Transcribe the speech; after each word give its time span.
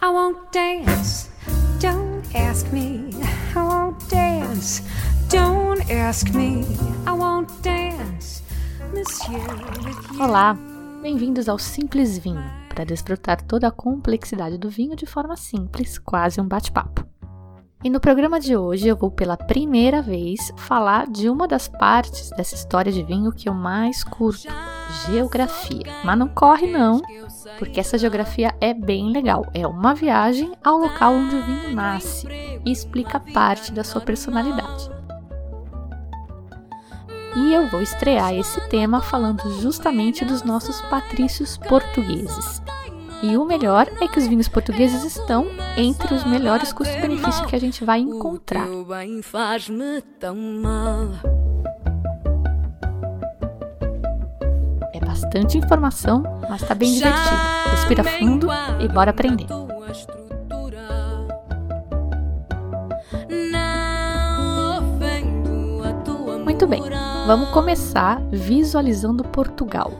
I 0.00 0.10
won't 0.10 0.52
dance. 0.52 1.28
Don't 1.80 2.22
ask 2.32 2.72
me. 2.72 3.10
I 3.56 3.62
won't 3.62 4.08
dance. 4.08 4.82
Don't 5.28 5.90
ask 5.90 6.32
me. 6.34 6.64
I 7.04 7.10
won't 7.10 7.50
dance. 7.62 8.44
Monsieur. 8.94 9.42
Olá, 10.20 10.56
bem-vindos 11.02 11.48
ao 11.48 11.58
Simples 11.58 12.16
Vinho, 12.16 12.44
para 12.68 12.84
desfrutar 12.84 13.42
toda 13.42 13.66
a 13.66 13.72
complexidade 13.72 14.56
do 14.56 14.70
vinho 14.70 14.94
de 14.94 15.04
forma 15.04 15.36
simples, 15.36 15.98
quase 15.98 16.40
um 16.40 16.46
bate-papo. 16.46 17.07
E 17.82 17.88
no 17.88 18.00
programa 18.00 18.40
de 18.40 18.56
hoje 18.56 18.88
eu 18.88 18.96
vou 18.96 19.08
pela 19.08 19.36
primeira 19.36 20.02
vez 20.02 20.52
falar 20.56 21.06
de 21.06 21.30
uma 21.30 21.46
das 21.46 21.68
partes 21.68 22.28
dessa 22.30 22.56
história 22.56 22.90
de 22.90 23.04
vinho 23.04 23.30
que 23.30 23.48
eu 23.48 23.54
mais 23.54 24.02
curto, 24.02 24.48
geografia. 25.06 25.84
Mas 26.04 26.18
não 26.18 26.26
corre 26.26 26.66
não, 26.66 27.00
porque 27.56 27.78
essa 27.78 27.96
geografia 27.96 28.52
é 28.60 28.74
bem 28.74 29.12
legal. 29.12 29.46
É 29.54 29.64
uma 29.64 29.94
viagem 29.94 30.52
ao 30.64 30.76
local 30.76 31.14
onde 31.14 31.36
o 31.36 31.42
vinho 31.44 31.72
nasce 31.72 32.26
e 32.66 32.72
explica 32.72 33.20
parte 33.20 33.70
da 33.70 33.84
sua 33.84 34.00
personalidade. 34.00 34.90
E 37.36 37.54
eu 37.54 37.68
vou 37.68 37.80
estrear 37.80 38.34
esse 38.34 38.60
tema 38.68 39.00
falando 39.00 39.48
justamente 39.60 40.24
dos 40.24 40.42
nossos 40.42 40.80
patrícios 40.82 41.56
portugueses. 41.56 42.60
E 43.20 43.36
o 43.36 43.44
melhor 43.44 43.88
é 44.00 44.06
que 44.06 44.18
os 44.18 44.28
vinhos 44.28 44.48
portugueses 44.48 45.04
estão 45.04 45.46
entre 45.76 46.14
os 46.14 46.24
melhores 46.24 46.72
custo-benefício 46.72 47.46
que 47.46 47.56
a 47.56 47.58
gente 47.58 47.84
vai 47.84 47.98
encontrar. 47.98 48.68
É 54.92 55.00
bastante 55.00 55.58
informação, 55.58 56.22
mas 56.48 56.62
tá 56.62 56.74
bem 56.76 56.92
divertido. 56.92 57.36
Respira 57.72 58.04
fundo 58.04 58.48
e 58.78 58.88
bora 58.88 59.10
aprender. 59.10 59.46
Muito 66.44 66.66
bem, 66.66 66.82
vamos 67.26 67.50
começar 67.50 68.20
visualizando 68.30 69.24
Portugal. 69.24 69.92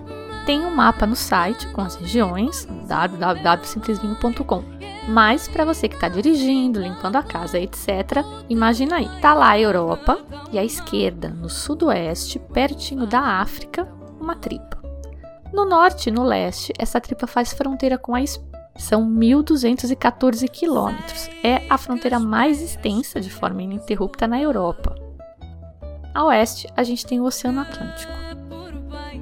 Tem 0.47 0.65
um 0.65 0.75
mapa 0.75 1.06
no 1.06 1.15
site 1.15 1.69
com 1.69 1.83
as 1.83 1.95
regiões 1.97 2.67
www.simplesvinho.com. 2.89 4.64
Mas 5.06 5.47
para 5.47 5.64
você 5.64 5.89
que 5.89 5.94
está 5.94 6.08
dirigindo, 6.08 6.81
limpando 6.81 7.17
a 7.17 7.22
casa, 7.22 7.58
etc, 7.58 8.25
imagina 8.48 8.97
aí, 8.97 9.08
tá 9.20 9.33
lá 9.33 9.50
a 9.50 9.61
Europa 9.61 10.19
e 10.53 10.58
à 10.58 10.64
esquerda, 10.64 11.28
no 11.28 11.48
sudoeste, 11.48 12.39
pertinho 12.39 13.06
da 13.06 13.20
África, 13.20 13.89
uma 14.20 14.34
tripa. 14.34 14.83
No 15.53 15.64
norte 15.64 16.09
e 16.09 16.12
no 16.12 16.25
leste, 16.25 16.72
essa 16.78 17.00
tripa 17.00 17.27
faz 17.27 17.53
fronteira 17.53 17.97
com 17.97 18.14
a 18.14 18.22
Espanha. 18.22 18.48
São 18.77 19.03
1.214 19.03 20.48
quilômetros. 20.48 21.28
É 21.42 21.62
a 21.69 21.77
fronteira 21.77 22.20
mais 22.20 22.62
extensa 22.62 23.20
de 23.20 23.28
forma 23.28 23.62
ininterrupta 23.62 24.28
na 24.28 24.41
Europa. 24.41 24.94
A 26.14 26.25
oeste, 26.27 26.69
a 26.77 26.84
gente 26.84 27.05
tem 27.05 27.19
o 27.20 27.25
Oceano 27.25 27.61
Atlântico. 27.61 28.28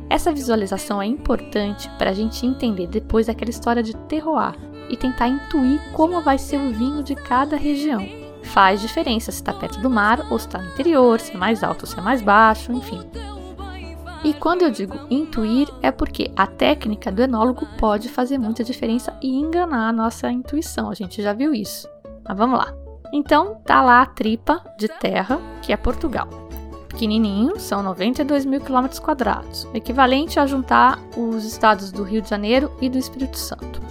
Essa 0.09 0.33
visualização 0.33 1.03
é 1.03 1.07
importante 1.07 1.91
para 1.99 2.11
a 2.11 2.15
gente 2.15 2.47
entender 2.47 2.87
depois 2.87 3.29
aquela 3.29 3.51
história 3.51 3.83
de 3.83 3.97
terroir 3.97 4.55
e 4.89 4.97
tentar 4.97 5.29
intuir 5.29 5.81
como 5.93 6.21
vai 6.21 6.39
ser 6.39 6.59
o 6.59 6.73
vinho 6.73 7.03
de 7.03 7.15
cada 7.15 7.57
região. 7.57 8.07
Faz 8.45 8.81
diferença 8.81 9.33
se 9.33 9.39
está 9.39 9.53
perto 9.53 9.81
do 9.81 9.91
mar 9.91 10.21
ou 10.31 10.39
se 10.39 10.47
está 10.47 10.59
no 10.59 10.69
interior, 10.69 11.19
se 11.19 11.34
é 11.34 11.37
mais 11.37 11.65
alto 11.65 11.83
ou 11.83 11.87
se 11.87 11.99
é 11.99 12.03
mais 12.03 12.23
baixo, 12.23 12.73
enfim. 12.73 13.01
E 14.25 14.33
quando 14.33 14.62
eu 14.62 14.71
digo 14.71 14.99
intuir, 15.11 15.69
é 15.83 15.91
porque 15.91 16.31
a 16.37 16.47
técnica 16.47 17.11
do 17.11 17.23
enólogo 17.23 17.67
pode 17.79 18.09
fazer 18.09 18.39
muita 18.39 18.65
diferença 18.65 19.17
e 19.21 19.37
enganar 19.37 19.89
a 19.89 19.93
nossa 19.93 20.31
intuição. 20.31 20.89
A 20.89 20.95
gente 20.95 21.23
já 21.23 21.33
viu 21.33 21.53
isso. 21.53 21.89
Mas 22.27 22.37
vamos 22.37 22.59
lá. 22.59 22.73
Então, 23.12 23.61
tá 23.65 23.83
lá 23.83 24.03
a 24.03 24.07
tripa 24.07 24.62
de 24.78 24.88
terra, 24.88 25.38
que 25.62 25.73
é 25.73 25.77
Portugal. 25.77 26.46
Pequenininho, 26.97 27.61
são 27.61 27.83
92 27.83 28.47
mil 28.47 28.59
quilômetros 28.59 28.99
quadrados, 28.99 29.69
equivalente 29.75 30.41
a 30.41 30.47
juntar 30.47 30.99
os 31.15 31.45
estados 31.45 31.93
do 31.93 32.03
Rio 32.03 32.23
de 32.23 32.31
Janeiro 32.31 32.73
e 32.81 32.89
do 32.89 32.97
Espírito 32.97 33.37
Santo. 33.37 33.83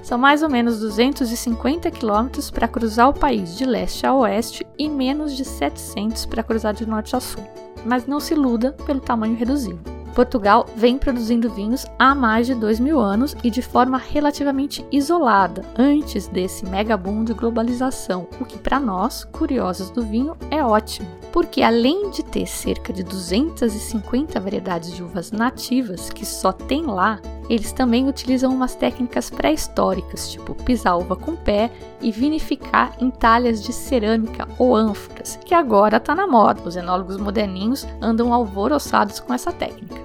São 0.00 0.16
mais 0.16 0.44
ou 0.44 0.48
menos 0.48 0.78
250 0.78 1.90
quilômetros 1.90 2.52
para 2.52 2.68
cruzar 2.68 3.08
o 3.08 3.14
país 3.14 3.56
de 3.56 3.64
leste 3.64 4.06
a 4.06 4.14
oeste 4.14 4.64
e 4.78 4.88
menos 4.88 5.36
de 5.36 5.44
700 5.44 6.24
para 6.26 6.44
cruzar 6.44 6.72
de 6.72 6.86
norte 6.86 7.16
a 7.16 7.20
sul. 7.20 7.42
Mas 7.84 8.06
não 8.06 8.20
se 8.20 8.32
iluda 8.32 8.70
pelo 8.86 9.00
tamanho 9.00 9.34
reduzido. 9.34 9.80
Portugal 10.14 10.66
vem 10.76 10.98
produzindo 10.98 11.50
vinhos 11.50 11.86
há 11.98 12.14
mais 12.14 12.46
de 12.46 12.54
dois 12.54 12.78
mil 12.78 13.00
anos 13.00 13.34
e 13.42 13.50
de 13.50 13.62
forma 13.62 13.98
relativamente 13.98 14.84
isolada, 14.92 15.64
antes 15.76 16.28
desse 16.28 16.64
mega 16.66 16.96
boom 16.96 17.24
de 17.24 17.32
globalização, 17.32 18.26
o 18.40 18.44
que 18.44 18.58
para 18.58 18.78
nós, 18.78 19.24
curiosos 19.24 19.90
do 19.90 20.02
vinho, 20.02 20.36
é 20.50 20.64
ótimo, 20.64 21.08
porque 21.32 21.62
além 21.62 22.10
de 22.10 22.22
ter 22.22 22.46
cerca 22.46 22.92
de 22.92 23.02
250 23.02 24.38
variedades 24.38 24.94
de 24.94 25.02
uvas 25.02 25.32
nativas 25.32 26.10
que 26.10 26.26
só 26.26 26.52
tem 26.52 26.84
lá, 26.84 27.18
eles 27.48 27.72
também 27.72 28.08
utilizam 28.08 28.52
umas 28.52 28.74
técnicas 28.74 29.30
pré-históricas, 29.30 30.30
tipo 30.30 30.54
pisar 30.54 30.96
uva 30.96 31.16
com 31.16 31.34
pé 31.34 31.70
e 32.00 32.10
vinificar 32.10 32.94
em 33.00 33.10
talhas 33.10 33.62
de 33.62 33.72
cerâmica 33.72 34.48
ou 34.58 34.74
ânforas, 34.74 35.38
que 35.44 35.54
agora 35.54 35.96
está 35.96 36.14
na 36.14 36.26
moda. 36.26 36.62
Os 36.64 36.76
enólogos 36.76 37.16
moderninhos 37.16 37.86
andam 38.00 38.32
alvoroçados 38.32 39.20
com 39.20 39.34
essa 39.34 39.52
técnica. 39.52 40.00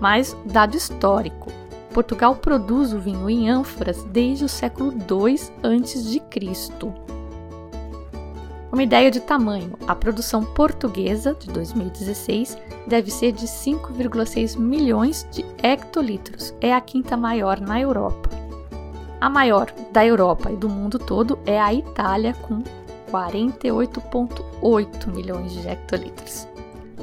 Mas, 0.00 0.36
dado 0.44 0.76
histórico, 0.76 1.50
Portugal 1.92 2.36
produz 2.36 2.92
o 2.92 2.98
vinho 2.98 3.30
em 3.30 3.48
ânforas 3.48 4.02
desde 4.04 4.44
o 4.44 4.48
século 4.48 4.92
II 4.92 5.38
a.C. 5.62 7.13
Uma 8.74 8.82
ideia 8.82 9.08
de 9.08 9.20
tamanho: 9.20 9.78
a 9.86 9.94
produção 9.94 10.42
portuguesa 10.42 11.32
de 11.38 11.46
2016 11.46 12.58
deve 12.88 13.08
ser 13.08 13.30
de 13.30 13.46
5,6 13.46 14.58
milhões 14.58 15.24
de 15.30 15.44
hectolitros. 15.62 16.52
É 16.60 16.74
a 16.74 16.80
quinta 16.80 17.16
maior 17.16 17.60
na 17.60 17.80
Europa. 17.80 18.28
A 19.20 19.30
maior 19.30 19.72
da 19.92 20.04
Europa 20.04 20.50
e 20.50 20.56
do 20.56 20.68
mundo 20.68 20.98
todo 20.98 21.38
é 21.46 21.60
a 21.60 21.72
Itália, 21.72 22.34
com 22.34 22.64
48,8 23.12 25.06
milhões 25.06 25.52
de 25.52 25.68
hectolitros. 25.68 26.48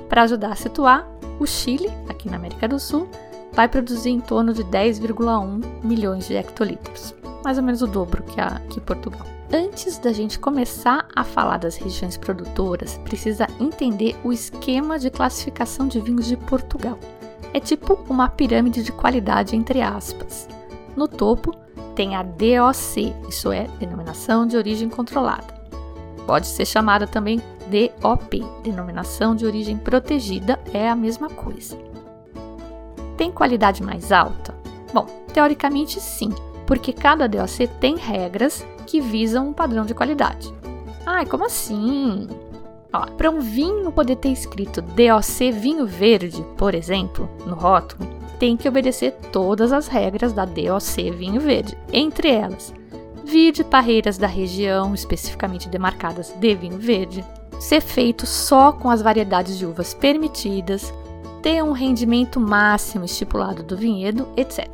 Para 0.10 0.24
ajudar 0.24 0.52
a 0.52 0.56
situar, 0.58 1.08
o 1.40 1.48
Chile, 1.48 1.90
aqui 2.10 2.30
na 2.30 2.36
América 2.36 2.68
do 2.68 2.82
Sul, 2.82 3.08
vai 3.54 3.70
produzir 3.70 4.10
em 4.10 4.20
torno 4.20 4.54
de 4.54 4.66
10,1 4.66 5.64
milhões 5.86 6.28
de 6.28 6.36
hectolitros, 6.36 7.16
mais 7.46 7.58
ou 7.58 7.64
menos 7.64 7.82
o 7.82 7.88
dobro 7.88 8.24
que, 8.24 8.42
a, 8.42 8.60
que 8.70 8.82
Portugal. 8.82 9.31
Antes 9.54 9.98
da 9.98 10.14
gente 10.14 10.40
começar 10.40 11.06
a 11.14 11.26
falar 11.26 11.58
das 11.58 11.76
regiões 11.76 12.16
produtoras, 12.16 12.98
precisa 13.00 13.48
entender 13.60 14.16
o 14.24 14.32
esquema 14.32 14.98
de 14.98 15.10
classificação 15.10 15.90
de 15.90 16.00
vinhos 16.00 16.26
de 16.26 16.38
Portugal. 16.38 16.98
É 17.54 17.60
tipo 17.60 18.00
uma 18.10 18.30
pirâmide 18.30 18.82
de 18.82 18.94
qualidade 18.94 19.54
entre 19.54 19.82
aspas. 19.82 20.48
No 20.96 21.06
topo 21.06 21.54
tem 21.96 22.16
a 22.16 22.24
DOC, 22.24 23.14
isso 23.28 23.52
é 23.52 23.68
denominação 23.78 24.48
de 24.48 24.56
origem 24.56 24.88
controlada. 24.88 25.54
Pode 26.26 26.48
ser 26.48 26.66
chamada 26.66 27.06
também 27.06 27.42
DOP, 27.68 28.46
denominação 28.64 29.36
de 29.36 29.46
origem 29.46 29.78
protegida, 29.78 30.58
é 30.74 30.90
a 30.90 30.96
mesma 30.96 31.30
coisa. 31.30 31.78
Tem 33.18 33.30
qualidade 33.30 33.84
mais 33.84 34.14
alta? 34.14 34.56
Bom, 34.94 35.06
teoricamente 35.34 36.00
sim, 36.00 36.30
porque 36.66 36.94
cada 36.94 37.28
DOC 37.28 37.68
tem 37.82 37.98
regras 37.98 38.66
que 38.92 39.00
visam 39.00 39.48
um 39.48 39.54
padrão 39.54 39.86
de 39.86 39.94
qualidade. 39.94 40.54
Ai, 41.06 41.26
como 41.26 41.46
assim? 41.46 42.28
Para 43.16 43.32
um 43.32 43.40
vinho 43.40 43.90
poder 43.90 44.18
ter 44.18 44.34
escrito 44.34 44.82
DOC 44.82 45.50
vinho 45.54 45.88
verde, 45.88 46.44
por 46.58 46.76
exemplo, 46.76 47.30
no 47.46 47.56
rótulo, 47.56 48.06
tem 48.38 48.58
que 48.58 48.68
obedecer 48.68 49.14
todas 49.32 49.72
as 49.72 49.88
regras 49.88 50.34
da 50.34 50.44
DOC 50.44 51.10
vinho 51.16 51.40
verde, 51.40 51.78
entre 51.94 52.30
elas, 52.30 52.74
vir 53.24 53.54
de 53.54 53.64
parreiras 53.64 54.18
da 54.18 54.28
região 54.28 54.94
especificamente 54.94 55.70
demarcadas 55.70 56.34
de 56.38 56.54
vinho 56.54 56.78
verde, 56.78 57.24
ser 57.62 57.80
feito 57.80 58.26
só 58.26 58.74
com 58.74 58.90
as 58.90 59.02
variedades 59.02 59.58
de 59.58 59.66
uvas 59.66 59.94
permitidas, 59.94 60.94
ter 61.42 61.64
um 61.64 61.72
rendimento 61.72 62.42
máximo 62.42 63.06
estipulado 63.06 63.64
do 63.64 63.78
vinhedo, 63.78 64.28
etc. 64.36 64.68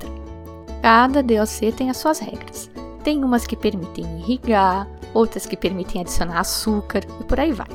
Cada 0.82 1.22
DOC 1.22 1.72
tem 1.76 1.92
as 1.92 1.98
suas 1.98 2.18
regras. 2.18 2.68
Tem 3.04 3.24
umas 3.24 3.46
que 3.46 3.56
permitem 3.56 4.06
irrigar, 4.20 4.88
outras 5.14 5.46
que 5.46 5.58
permitem 5.58 6.02
adicionar 6.02 6.40
açúcar 6.40 7.02
e 7.20 7.24
por 7.24 7.40
aí 7.40 7.52
vai. 7.52 7.68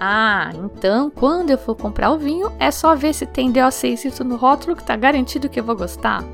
Ah, 0.00 0.50
então 0.54 1.10
quando 1.10 1.50
eu 1.50 1.58
for 1.58 1.74
comprar 1.74 2.10
o 2.10 2.18
vinho, 2.18 2.52
é 2.58 2.70
só 2.70 2.94
ver 2.94 3.14
se 3.14 3.26
tem 3.26 3.52
DOC 3.52 3.84
escrito 3.84 4.24
no 4.24 4.36
rótulo 4.36 4.74
que 4.74 4.82
está 4.82 4.96
garantido 4.96 5.48
que 5.48 5.60
eu 5.60 5.64
vou 5.64 5.76
gostar. 5.76 6.24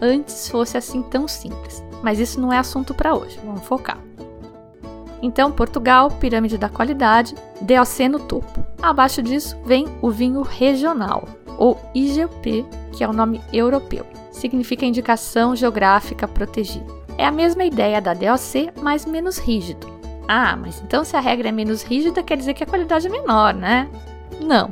Antes 0.00 0.48
fosse 0.48 0.76
assim 0.76 1.02
tão 1.02 1.26
simples, 1.28 1.82
mas 2.02 2.18
isso 2.18 2.40
não 2.40 2.52
é 2.52 2.58
assunto 2.58 2.94
para 2.94 3.14
hoje, 3.14 3.38
vamos 3.44 3.62
focar. 3.62 3.98
Então, 5.22 5.52
Portugal, 5.52 6.10
pirâmide 6.10 6.58
da 6.58 6.68
qualidade, 6.68 7.36
DOC 7.60 8.08
no 8.08 8.18
topo. 8.18 8.66
Abaixo 8.82 9.22
disso 9.22 9.56
vem 9.64 9.86
o 10.02 10.10
vinho 10.10 10.42
regional, 10.42 11.28
ou 11.56 11.78
IGP, 11.94 12.66
que 12.90 13.04
é 13.04 13.08
o 13.08 13.12
nome 13.12 13.40
europeu. 13.52 14.04
Significa 14.32 14.84
indicação 14.84 15.54
geográfica 15.54 16.26
protegida. 16.26 17.01
É 17.18 17.26
a 17.26 17.30
mesma 17.30 17.64
ideia 17.64 18.00
da 18.00 18.14
DOC, 18.14 18.72
mas 18.80 19.04
menos 19.04 19.38
rígido. 19.38 19.86
Ah, 20.26 20.56
mas 20.56 20.80
então 20.82 21.04
se 21.04 21.16
a 21.16 21.20
regra 21.20 21.48
é 21.48 21.52
menos 21.52 21.82
rígida, 21.82 22.22
quer 22.22 22.36
dizer 22.36 22.54
que 22.54 22.64
a 22.64 22.66
qualidade 22.66 23.06
é 23.06 23.10
menor, 23.10 23.54
né? 23.54 23.88
Não. 24.40 24.70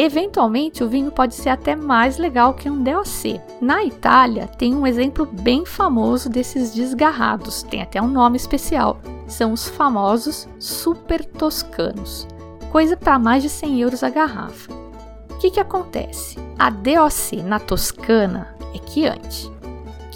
Eventualmente, 0.00 0.84
o 0.84 0.88
vinho 0.88 1.10
pode 1.10 1.34
ser 1.34 1.48
até 1.48 1.74
mais 1.74 2.18
legal 2.18 2.54
que 2.54 2.70
um 2.70 2.80
DOC. 2.80 3.40
Na 3.60 3.82
Itália, 3.82 4.46
tem 4.46 4.72
um 4.72 4.86
exemplo 4.86 5.26
bem 5.26 5.66
famoso 5.66 6.28
desses 6.28 6.72
desgarrados, 6.72 7.64
tem 7.64 7.82
até 7.82 8.00
um 8.00 8.06
nome 8.06 8.36
especial. 8.36 9.00
São 9.26 9.52
os 9.52 9.68
famosos 9.68 10.48
super 10.60 11.24
toscanos, 11.24 12.28
coisa 12.70 12.96
para 12.96 13.18
mais 13.18 13.42
de 13.42 13.48
100 13.48 13.80
euros 13.80 14.02
a 14.04 14.08
garrafa. 14.08 14.72
O 15.30 15.38
que, 15.38 15.50
que 15.50 15.60
acontece? 15.60 16.36
A 16.56 16.70
DOC 16.70 17.42
na 17.42 17.58
Toscana 17.58 18.54
é 18.72 18.78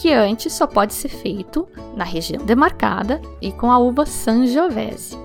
Chianti. 0.03 0.09
Chianti 0.09 0.51
só 0.51 0.67
pode 0.67 0.95
ser 0.95 1.09
feito 1.09 1.69
na 1.95 2.05
região 2.05 2.45
demarcada 2.45 3.23
e 3.41 3.53
com 3.53 3.71
a 3.71 3.79
uva 3.79 4.05
Sangiovese. 4.05 5.17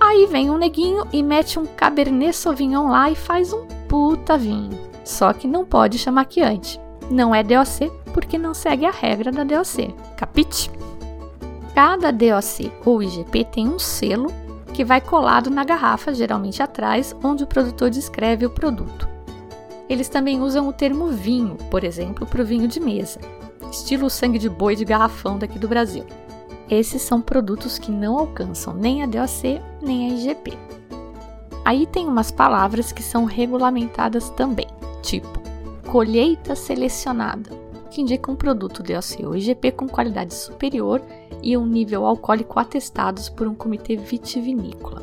Aí 0.00 0.26
vem 0.26 0.48
um 0.48 0.56
neguinho 0.56 1.04
e 1.12 1.22
mete 1.22 1.58
um 1.58 1.66
Cabernet 1.66 2.36
Sauvignon 2.36 2.88
lá 2.88 3.10
e 3.10 3.16
faz 3.16 3.52
um 3.52 3.66
puta 3.88 4.38
vinho. 4.38 4.78
Só 5.04 5.32
que 5.32 5.48
não 5.48 5.64
pode 5.64 5.98
chamar 5.98 6.26
Chianti. 6.30 6.80
Não 7.10 7.34
é 7.34 7.42
DOC 7.42 7.90
porque 8.14 8.38
não 8.38 8.54
segue 8.54 8.86
a 8.86 8.90
regra 8.90 9.32
da 9.32 9.42
DOC. 9.42 9.92
Capite? 10.16 10.70
Cada 11.74 12.12
DOC 12.12 12.72
ou 12.84 13.02
IGP 13.02 13.44
tem 13.44 13.68
um 13.68 13.78
selo 13.78 14.28
que 14.72 14.84
vai 14.84 15.00
colado 15.00 15.50
na 15.50 15.64
garrafa, 15.64 16.14
geralmente 16.14 16.62
atrás, 16.62 17.14
onde 17.24 17.44
o 17.44 17.46
produtor 17.46 17.90
descreve 17.90 18.46
o 18.46 18.50
produto. 18.50 19.08
Eles 19.88 20.08
também 20.08 20.40
usam 20.40 20.68
o 20.68 20.72
termo 20.72 21.08
vinho, 21.08 21.56
por 21.70 21.84
exemplo, 21.84 22.26
para 22.26 22.42
o 22.42 22.44
vinho 22.44 22.66
de 22.66 22.80
mesa, 22.80 23.20
estilo 23.76 24.10
sangue 24.10 24.38
de 24.38 24.48
boi 24.48 24.74
de 24.74 24.84
garrafão 24.84 25.38
daqui 25.38 25.58
do 25.58 25.68
Brasil. 25.68 26.04
Esses 26.68 27.02
são 27.02 27.20
produtos 27.20 27.78
que 27.78 27.90
não 27.90 28.18
alcançam 28.18 28.74
nem 28.74 29.02
a 29.02 29.06
DOC 29.06 29.60
nem 29.80 30.10
a 30.10 30.14
IGP. 30.14 30.58
Aí 31.64 31.86
tem 31.86 32.06
umas 32.06 32.30
palavras 32.30 32.92
que 32.92 33.02
são 33.02 33.24
regulamentadas 33.24 34.30
também, 34.30 34.68
tipo 35.02 35.46
colheita 35.86 36.56
selecionada, 36.56 37.50
que 37.90 38.02
indica 38.02 38.30
um 38.30 38.36
produto 38.36 38.82
DOC 38.82 39.24
ou 39.24 39.36
IGP 39.36 39.72
com 39.72 39.88
qualidade 39.88 40.34
superior 40.34 41.00
e 41.42 41.56
um 41.56 41.64
nível 41.64 42.04
alcoólico 42.04 42.58
atestados 42.58 43.28
por 43.28 43.46
um 43.46 43.54
comitê 43.54 43.96
vitivinícola. 43.96 45.02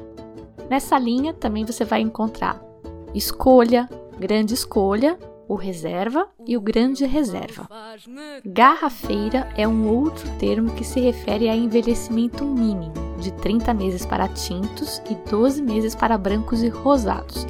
Nessa 0.69 0.99
linha 0.99 1.33
também 1.33 1.65
você 1.65 1.85
vai 1.85 2.01
encontrar 2.01 2.61
escolha, 3.13 3.89
grande 4.19 4.53
escolha, 4.53 5.17
o 5.47 5.55
reserva 5.55 6.27
e 6.45 6.55
o 6.55 6.61
grande 6.61 7.05
reserva. 7.05 7.67
Garrafeira 8.45 9.47
é 9.57 9.67
um 9.67 9.87
outro 9.87 10.29
termo 10.39 10.71
que 10.71 10.83
se 10.83 10.99
refere 10.99 11.49
a 11.49 11.55
envelhecimento 11.55 12.43
mínimo, 12.45 12.93
de 13.19 13.31
30 13.33 13.73
meses 13.73 14.05
para 14.05 14.27
tintos 14.27 15.01
e 15.09 15.15
12 15.29 15.61
meses 15.61 15.95
para 15.95 16.17
brancos 16.17 16.63
e 16.63 16.69
rosados. 16.69 17.45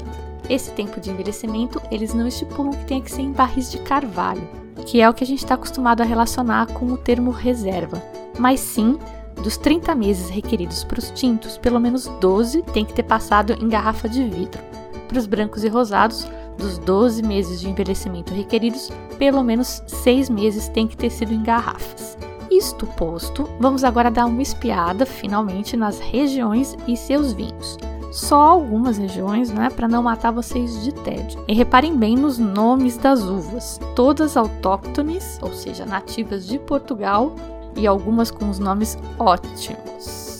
Esse 0.50 0.72
tempo 0.72 1.00
de 1.00 1.10
envelhecimento 1.10 1.82
eles 1.90 2.14
não 2.14 2.28
estipulam 2.28 2.74
que 2.74 2.86
tenha 2.86 3.02
que 3.02 3.12
ser 3.12 3.22
em 3.22 3.32
barris 3.32 3.72
de 3.72 3.80
carvalho, 3.80 4.48
que 4.86 5.02
é 5.02 5.10
o 5.10 5.14
que 5.14 5.24
a 5.24 5.28
gente 5.28 5.40
está 5.40 5.56
acostumado 5.56 6.02
a 6.02 6.06
relacionar 6.06 6.68
com 6.74 6.86
o 6.88 6.98
termo 6.98 7.32
reserva, 7.32 8.02
mas 8.38 8.60
sim 8.60 8.98
dos 9.42 9.58
30 9.58 9.96
meses 9.96 10.30
requeridos 10.30 10.84
para 10.84 11.00
os 11.00 11.12
tintos, 11.12 11.58
pelo 11.58 11.80
menos 11.80 12.08
12 12.20 12.62
tem 12.74 12.86
que 12.86 12.94
ter 12.94 13.04
passado 13.04 13.54
em 13.54 13.68
garrafa 13.68 14.08
de 14.08 14.24
vidro. 14.24 14.62
Para 15.08 15.18
os 15.18 15.26
brancos 15.26 15.64
e 15.64 15.68
rosados, 15.68 16.28
dos 16.58 16.78
12 16.78 17.24
meses 17.24 17.62
de 17.62 17.70
envelhecimento 17.70 18.34
requeridos, 18.34 18.92
pelo 19.18 19.44
menos 19.44 19.84
6 19.88 20.30
meses 20.30 20.68
tem 20.68 20.88
que 20.88 20.98
ter 20.98 21.10
sido 21.10 21.34
em 21.34 21.44
garrafas. 21.44 22.18
Isto 22.52 22.86
posto, 22.86 23.50
vamos 23.60 23.84
agora 23.84 24.12
dar 24.12 24.26
uma 24.26 24.42
espiada 24.42 25.06
finalmente 25.06 25.76
nas 25.76 26.00
regiões 26.00 26.78
e 26.88 26.96
seus 26.96 27.34
vinhos. 27.34 27.78
Só 28.12 28.36
algumas 28.36 29.00
regiões, 29.00 29.50
né, 29.50 29.72
para 29.72 29.88
não 29.88 30.04
matar 30.04 30.30
vocês 30.30 30.84
de 30.84 30.94
tédio. 30.94 31.44
E 31.48 31.54
reparem 31.54 31.98
bem 31.98 32.16
nos 32.16 32.38
nomes 32.38 32.96
das 32.96 33.24
uvas, 33.24 33.80
todas 33.96 34.38
autóctones, 34.38 35.40
ou 35.42 35.52
seja, 35.52 35.84
nativas 35.84 36.46
de 36.46 36.60
Portugal, 36.60 37.36
e 37.76 37.88
algumas 37.88 38.30
com 38.30 38.52
os 38.52 38.60
nomes 38.60 39.00
ótimos. 39.18 40.33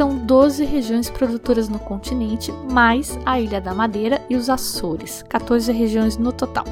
São 0.00 0.16
12 0.16 0.64
regiões 0.64 1.10
produtoras 1.10 1.68
no 1.68 1.78
continente, 1.78 2.50
mais 2.72 3.18
a 3.26 3.38
Ilha 3.38 3.60
da 3.60 3.74
Madeira 3.74 4.18
e 4.30 4.34
os 4.34 4.48
Açores, 4.48 5.22
14 5.28 5.70
regiões 5.72 6.16
no 6.16 6.32
total. 6.32 6.64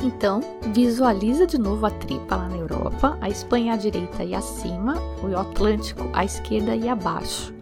Então, 0.00 0.38
visualiza 0.72 1.44
de 1.44 1.58
novo 1.58 1.86
a 1.86 1.90
tripa 1.90 2.36
lá 2.36 2.48
na 2.48 2.56
Europa, 2.56 3.18
a 3.20 3.28
Espanha 3.28 3.72
à 3.72 3.76
direita 3.76 4.22
e 4.22 4.32
acima, 4.32 4.94
o 5.24 5.36
Atlântico 5.36 6.08
à 6.12 6.24
esquerda 6.24 6.76
e 6.76 6.88
abaixo. 6.88 7.52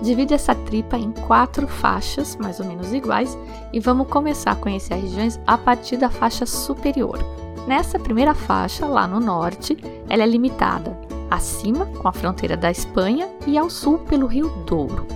Divide 0.00 0.32
essa 0.32 0.54
tripa 0.54 0.96
em 0.96 1.12
quatro 1.12 1.68
faixas, 1.68 2.34
mais 2.36 2.60
ou 2.60 2.64
menos 2.64 2.94
iguais, 2.94 3.36
e 3.74 3.78
vamos 3.78 4.08
começar 4.08 4.52
a 4.52 4.56
conhecer 4.56 4.94
as 4.94 5.02
regiões 5.02 5.40
a 5.46 5.58
partir 5.58 5.98
da 5.98 6.08
faixa 6.08 6.46
superior. 6.46 7.18
Nessa 7.66 7.98
primeira 7.98 8.32
faixa, 8.32 8.86
lá 8.86 9.06
no 9.06 9.20
norte, 9.20 9.76
ela 10.08 10.22
é 10.22 10.26
limitada 10.26 11.12
acima 11.32 11.86
com 11.86 12.06
a 12.06 12.12
fronteira 12.12 12.56
da 12.56 12.70
Espanha 12.70 13.28
e 13.46 13.56
ao 13.56 13.70
sul 13.70 13.98
pelo 13.98 14.26
Rio 14.26 14.50
Douro. 14.66 15.06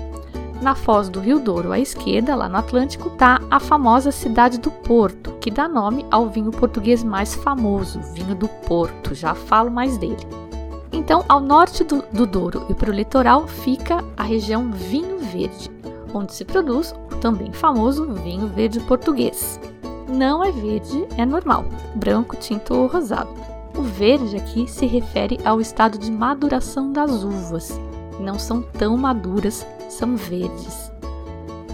Na 0.62 0.74
foz 0.74 1.10
do 1.10 1.20
Rio 1.20 1.38
Douro 1.38 1.70
à 1.70 1.78
esquerda, 1.78 2.34
lá 2.34 2.48
no 2.48 2.56
Atlântico, 2.56 3.08
está 3.08 3.40
a 3.50 3.60
famosa 3.60 4.10
cidade 4.10 4.58
do 4.58 4.70
Porto, 4.70 5.32
que 5.32 5.50
dá 5.50 5.68
nome 5.68 6.06
ao 6.10 6.28
vinho 6.30 6.50
português 6.50 7.04
mais 7.04 7.34
famoso, 7.34 8.00
vinho 8.14 8.34
do 8.34 8.48
Porto. 8.48 9.14
Já 9.14 9.34
falo 9.34 9.70
mais 9.70 9.98
dele. 9.98 10.26
Então, 10.90 11.22
ao 11.28 11.40
norte 11.40 11.84
do, 11.84 12.02
do 12.10 12.26
Douro 12.26 12.64
e 12.70 12.74
para 12.74 12.90
o 12.90 12.94
litoral 12.94 13.46
fica 13.46 14.02
a 14.16 14.22
região 14.22 14.70
Vinho 14.70 15.18
Verde, 15.18 15.70
onde 16.14 16.32
se 16.32 16.44
produz 16.44 16.94
o 17.12 17.16
também 17.16 17.52
famoso 17.52 18.06
vinho 18.14 18.46
verde 18.46 18.80
português. 18.80 19.60
Não 20.08 20.42
é 20.42 20.50
verde, 20.50 21.06
é 21.18 21.26
normal, 21.26 21.66
branco, 21.94 22.36
tinto 22.36 22.74
ou 22.74 22.86
rosado. 22.86 23.55
O 23.76 23.82
verde 23.82 24.36
aqui 24.36 24.66
se 24.66 24.86
refere 24.86 25.38
ao 25.44 25.60
estado 25.60 25.98
de 25.98 26.10
maduração 26.10 26.92
das 26.92 27.22
uvas. 27.22 27.78
Não 28.18 28.38
são 28.38 28.62
tão 28.62 28.96
maduras 28.96 29.66
são 29.88 30.16
verdes. 30.16 30.90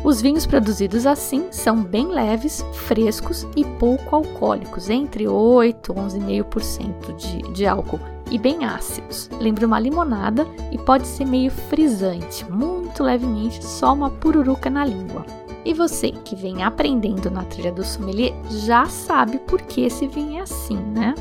Os 0.04 0.20
vinhos 0.20 0.46
produzidos 0.46 1.06
assim 1.06 1.46
são 1.52 1.76
bem 1.82 2.08
leves, 2.08 2.64
frescos 2.72 3.46
e 3.56 3.64
pouco 3.64 4.16
alcoólicos, 4.16 4.90
entre 4.90 5.28
8 5.28 5.92
e 5.92 5.94
11,5% 5.94 7.16
de, 7.16 7.42
de 7.52 7.66
álcool, 7.66 8.00
e 8.28 8.36
bem 8.36 8.64
ácidos. 8.64 9.30
Lembra 9.38 9.66
uma 9.66 9.78
limonada 9.78 10.44
e 10.72 10.78
pode 10.78 11.06
ser 11.06 11.24
meio 11.24 11.52
frisante, 11.52 12.44
muito 12.50 13.04
levemente, 13.04 13.64
só 13.64 13.92
uma 13.92 14.10
pururuca 14.10 14.68
na 14.68 14.84
língua. 14.84 15.24
E 15.64 15.72
você 15.72 16.10
que 16.10 16.34
vem 16.34 16.64
aprendendo 16.64 17.30
na 17.30 17.44
trilha 17.44 17.70
do 17.70 17.84
sommelier 17.84 18.34
já 18.50 18.86
sabe 18.86 19.38
por 19.38 19.62
que 19.62 19.82
esse 19.82 20.08
vinho 20.08 20.40
é 20.40 20.42
assim, 20.42 20.76
né? 20.76 21.14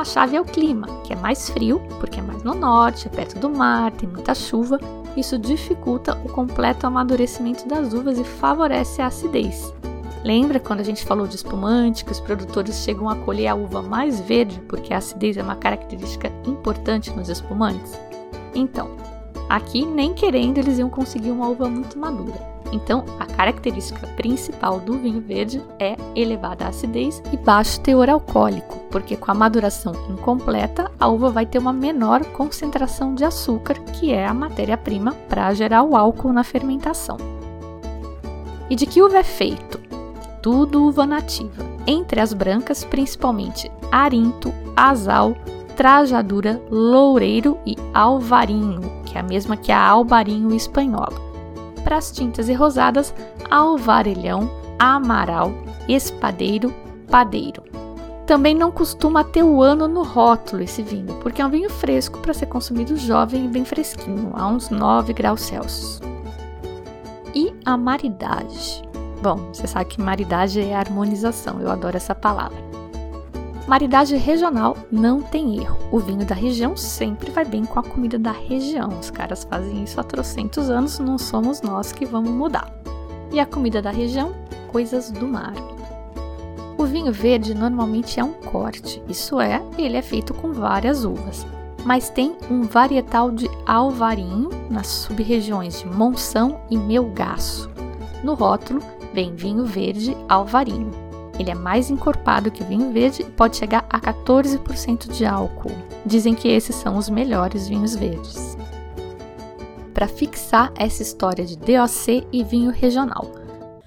A 0.00 0.04
chave 0.04 0.34
é 0.34 0.40
o 0.40 0.44
clima, 0.44 0.86
que 1.04 1.12
é 1.12 1.16
mais 1.16 1.50
frio, 1.50 1.80
porque 1.98 2.20
é 2.20 2.22
mais 2.22 2.42
no 2.42 2.54
norte, 2.54 3.06
é 3.06 3.10
perto 3.10 3.38
do 3.38 3.50
mar, 3.50 3.92
tem 3.92 4.08
muita 4.08 4.34
chuva 4.34 4.80
isso 5.16 5.38
dificulta 5.38 6.16
o 6.24 6.28
completo 6.28 6.86
amadurecimento 6.86 7.66
das 7.66 7.92
uvas 7.92 8.18
e 8.18 8.24
favorece 8.24 9.02
a 9.02 9.06
acidez. 9.06 9.72
Lembra 10.22 10.60
quando 10.60 10.80
a 10.80 10.84
gente 10.84 11.04
falou 11.04 11.26
de 11.26 11.36
espumante, 11.36 12.04
que 12.04 12.12
os 12.12 12.20
produtores 12.20 12.76
chegam 12.76 13.08
a 13.08 13.16
colher 13.16 13.48
a 13.48 13.54
uva 13.54 13.82
mais 13.82 14.20
verde 14.20 14.60
porque 14.68 14.92
a 14.92 14.98
acidez 14.98 15.36
é 15.36 15.42
uma 15.42 15.56
característica 15.56 16.30
importante 16.46 17.10
nos 17.10 17.28
espumantes? 17.28 17.98
Então, 18.54 18.90
aqui 19.50 19.84
nem 19.84 20.14
querendo 20.14 20.58
eles 20.58 20.78
iam 20.78 20.88
conseguir 20.88 21.32
uma 21.32 21.48
uva 21.48 21.68
muito 21.68 21.98
madura. 21.98 22.48
Então, 22.72 23.04
a 23.18 23.26
característica 23.26 24.06
principal 24.06 24.78
do 24.78 24.96
vinho 24.96 25.20
verde 25.20 25.60
é 25.76 25.96
elevada 26.14 26.68
acidez 26.68 27.20
e 27.32 27.36
baixo 27.36 27.80
teor 27.80 28.08
alcoólico, 28.08 28.78
porque 28.92 29.16
com 29.16 29.28
a 29.28 29.34
maduração 29.34 29.92
incompleta, 30.08 30.88
a 31.00 31.08
uva 31.08 31.30
vai 31.30 31.44
ter 31.44 31.58
uma 31.58 31.72
menor 31.72 32.24
concentração 32.26 33.12
de 33.12 33.24
açúcar, 33.24 33.74
que 33.74 34.12
é 34.12 34.24
a 34.24 34.32
matéria-prima 34.32 35.16
para 35.28 35.52
gerar 35.52 35.82
o 35.82 35.96
álcool 35.96 36.32
na 36.32 36.44
fermentação. 36.44 37.16
E 38.68 38.76
de 38.76 38.86
que 38.86 39.02
uva 39.02 39.18
é 39.18 39.24
feito? 39.24 39.80
Tudo 40.40 40.84
uva 40.84 41.04
nativa. 41.04 41.68
Entre 41.88 42.20
as 42.20 42.32
brancas, 42.32 42.84
principalmente 42.84 43.70
arinto, 43.90 44.54
azal, 44.76 45.34
trajadura, 45.76 46.62
loureiro 46.70 47.58
e 47.66 47.74
alvarinho, 47.92 48.99
que 49.10 49.18
é 49.18 49.20
a 49.20 49.24
mesma 49.24 49.56
que 49.56 49.72
a 49.72 49.88
albarinho 49.88 50.54
espanhola 50.54 51.30
para 51.82 51.96
as 51.96 52.10
tintas 52.12 52.48
e 52.48 52.52
rosadas, 52.52 53.12
alvarelhão, 53.50 54.50
amaral, 54.78 55.52
espadeiro, 55.88 56.72
padeiro. 57.10 57.62
Também 58.26 58.54
não 58.54 58.70
costuma 58.70 59.24
ter 59.24 59.42
o 59.42 59.60
ano 59.60 59.88
no 59.88 60.04
rótulo 60.04 60.62
esse 60.62 60.82
vinho, 60.82 61.16
porque 61.20 61.42
é 61.42 61.46
um 61.46 61.50
vinho 61.50 61.68
fresco 61.68 62.18
para 62.20 62.34
ser 62.34 62.46
consumido 62.46 62.96
jovem 62.96 63.46
e 63.46 63.48
bem 63.48 63.64
fresquinho, 63.64 64.30
a 64.34 64.46
uns 64.46 64.70
9 64.70 65.12
graus 65.12 65.40
Celsius. 65.40 66.00
E 67.34 67.52
a 67.64 67.76
maridade. 67.76 68.82
Bom, 69.20 69.36
você 69.52 69.66
sabe 69.66 69.86
que 69.86 70.00
maridade 70.00 70.60
é 70.60 70.74
harmonização, 70.74 71.60
eu 71.60 71.70
adoro 71.70 71.96
essa 71.96 72.14
palavra. 72.14 72.70
Maridade 73.70 74.16
regional 74.16 74.76
não 74.90 75.22
tem 75.22 75.60
erro. 75.60 75.78
O 75.92 76.00
vinho 76.00 76.26
da 76.26 76.34
região 76.34 76.76
sempre 76.76 77.30
vai 77.30 77.44
bem 77.44 77.64
com 77.64 77.78
a 77.78 77.84
comida 77.84 78.18
da 78.18 78.32
região. 78.32 78.88
Os 78.98 79.12
caras 79.12 79.44
fazem 79.44 79.84
isso 79.84 80.00
há 80.00 80.02
trocentos 80.02 80.68
anos, 80.68 80.98
não 80.98 81.16
somos 81.16 81.62
nós 81.62 81.92
que 81.92 82.04
vamos 82.04 82.32
mudar. 82.32 82.68
E 83.30 83.38
a 83.38 83.46
comida 83.46 83.80
da 83.80 83.92
região? 83.92 84.34
Coisas 84.72 85.12
do 85.12 85.24
mar. 85.24 85.54
O 86.76 86.84
vinho 86.84 87.12
verde 87.12 87.54
normalmente 87.54 88.18
é 88.18 88.24
um 88.24 88.32
corte, 88.32 89.00
isso 89.08 89.40
é, 89.40 89.62
ele 89.78 89.96
é 89.96 90.02
feito 90.02 90.34
com 90.34 90.52
várias 90.52 91.04
uvas, 91.04 91.46
mas 91.84 92.10
tem 92.10 92.34
um 92.50 92.62
varietal 92.62 93.30
de 93.30 93.48
alvarinho 93.64 94.50
nas 94.68 94.88
sub-regiões 94.88 95.78
de 95.78 95.86
Monção 95.86 96.60
e 96.68 96.76
Melgaço. 96.76 97.70
No 98.24 98.34
rótulo 98.34 98.82
vem 99.14 99.32
vinho 99.36 99.64
verde 99.64 100.16
alvarinho. 100.28 101.09
Ele 101.40 101.50
é 101.50 101.54
mais 101.54 101.90
encorpado 101.90 102.50
que 102.50 102.62
o 102.62 102.66
vinho 102.66 102.92
verde 102.92 103.22
e 103.22 103.24
pode 103.24 103.56
chegar 103.56 103.86
a 103.88 103.98
14% 103.98 105.10
de 105.10 105.24
álcool. 105.24 105.72
Dizem 106.04 106.34
que 106.34 106.46
esses 106.46 106.76
são 106.76 106.98
os 106.98 107.08
melhores 107.08 107.66
vinhos 107.66 107.96
verdes. 107.96 108.58
Para 109.94 110.06
fixar 110.06 110.70
essa 110.76 111.02
história 111.02 111.46
de 111.46 111.56
DOC 111.56 112.26
e 112.30 112.44
vinho 112.44 112.70
regional, 112.70 113.32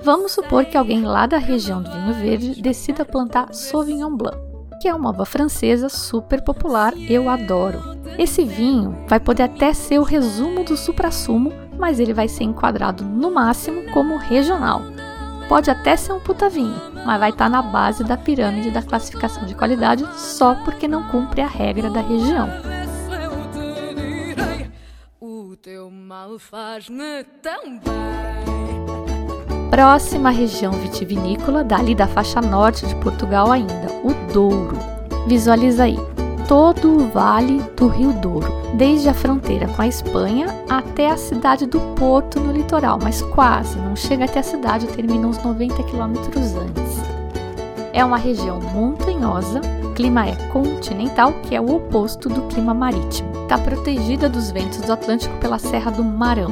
vamos 0.03 0.31
supor 0.31 0.65
que 0.65 0.75
alguém 0.75 1.03
lá 1.03 1.27
da 1.27 1.37
região 1.37 1.83
do 1.83 1.91
vinho 1.91 2.13
verde 2.15 2.59
decida 2.59 3.05
plantar 3.05 3.53
Sauvignon 3.53 4.17
Blanc, 4.17 4.39
que 4.81 4.87
é 4.87 4.95
uma 4.95 5.11
uva 5.11 5.23
francesa 5.23 5.89
super 5.89 6.43
popular, 6.43 6.95
eu 7.07 7.29
adoro. 7.29 7.79
Esse 8.17 8.43
vinho 8.43 8.97
vai 9.07 9.19
poder 9.19 9.43
até 9.43 9.75
ser 9.75 9.99
o 9.99 10.03
resumo 10.03 10.63
do 10.63 10.75
supra-sumo, 10.75 11.53
mas 11.77 11.99
ele 11.99 12.15
vai 12.15 12.27
ser 12.27 12.45
enquadrado 12.45 13.03
no 13.03 13.29
máximo 13.29 13.91
como 13.91 14.17
regional 14.17 14.92
Pode 15.47 15.69
até 15.69 15.95
ser 15.95 16.13
um 16.13 16.19
puta 16.19 16.49
vinho, 16.49 16.75
mas 17.05 17.19
vai 17.19 17.29
estar 17.29 17.45
tá 17.45 17.49
na 17.49 17.61
base 17.61 18.03
da 18.03 18.17
pirâmide 18.17 18.71
da 18.71 18.81
classificação 18.81 19.45
de 19.45 19.53
qualidade 19.55 20.05
só 20.15 20.55
porque 20.55 20.87
não 20.87 21.03
cumpre 21.09 21.41
a 21.41 21.47
regra 21.47 21.89
da 21.89 22.01
região. 22.01 22.49
Próxima 29.69 30.29
região 30.29 30.71
vitivinícola, 30.73 31.63
dali 31.63 31.95
da 31.95 32.07
faixa 32.07 32.41
norte 32.41 32.85
de 32.85 32.95
Portugal 32.95 33.51
ainda, 33.51 33.87
o 34.03 34.13
Douro. 34.31 34.77
Visualiza 35.27 35.83
aí 35.83 36.12
todo 36.53 36.97
o 36.97 37.07
vale 37.07 37.63
do 37.75 37.87
Rio 37.87 38.13
Douro, 38.13 38.53
desde 38.75 39.09
a 39.09 39.13
fronteira 39.15 39.67
com 39.69 39.81
a 39.81 39.87
Espanha 39.87 40.45
até 40.69 41.09
a 41.09 41.17
cidade 41.17 41.65
do 41.65 41.79
Porto 41.95 42.39
no 42.39 42.53
litoral, 42.53 42.99
mas 43.01 43.23
quase, 43.23 43.75
não 43.79 43.95
chega 43.95 44.25
até 44.25 44.41
a 44.41 44.43
cidade, 44.43 44.85
termina 44.85 45.25
uns 45.25 45.41
90 45.43 45.81
quilômetros 45.81 46.55
antes. 46.55 47.01
É 47.91 48.05
uma 48.05 48.17
região 48.17 48.61
montanhosa, 48.61 49.61
clima 49.95 50.27
é 50.27 50.35
continental, 50.51 51.33
que 51.41 51.55
é 51.55 51.59
o 51.59 51.75
oposto 51.75 52.29
do 52.29 52.43
clima 52.43 52.71
marítimo. 52.71 53.31
Está 53.41 53.57
protegida 53.57 54.29
dos 54.29 54.51
ventos 54.51 54.81
do 54.81 54.93
Atlântico 54.93 55.35
pela 55.37 55.57
Serra 55.57 55.89
do 55.89 56.03
Marão. 56.03 56.51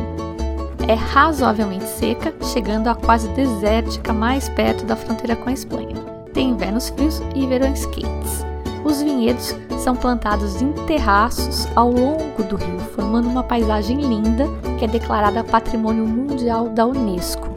É 0.88 0.96
razoavelmente 0.96 1.86
seca, 1.86 2.34
chegando 2.51 2.88
a 2.88 2.96
quase 2.96 3.27
desértica 3.36 4.12
mais 4.12 4.50
perto 4.50 4.84
da 4.84 4.96
fronteira 4.96 5.36
com 5.36 5.48
a 5.48 5.53
Espanha. 5.53 5.96
Tem 6.34 6.50
invernos 6.50 6.89
frios 6.89 7.22
e 7.36 7.46
verões 7.46 7.86
quentes. 7.86 8.43
Os 8.84 9.00
vinhedos 9.00 9.55
são 9.82 9.96
plantados 9.96 10.62
em 10.62 10.72
terraços 10.86 11.68
ao 11.76 11.92
longo 11.92 12.44
do 12.44 12.56
rio, 12.56 12.80
formando 12.96 13.28
uma 13.28 13.44
paisagem 13.44 14.00
linda 14.00 14.46
que 14.78 14.86
é 14.86 14.88
declarada 14.88 15.44
Patrimônio 15.44 16.06
Mundial 16.06 16.70
da 16.70 16.86
Unesco. 16.86 17.50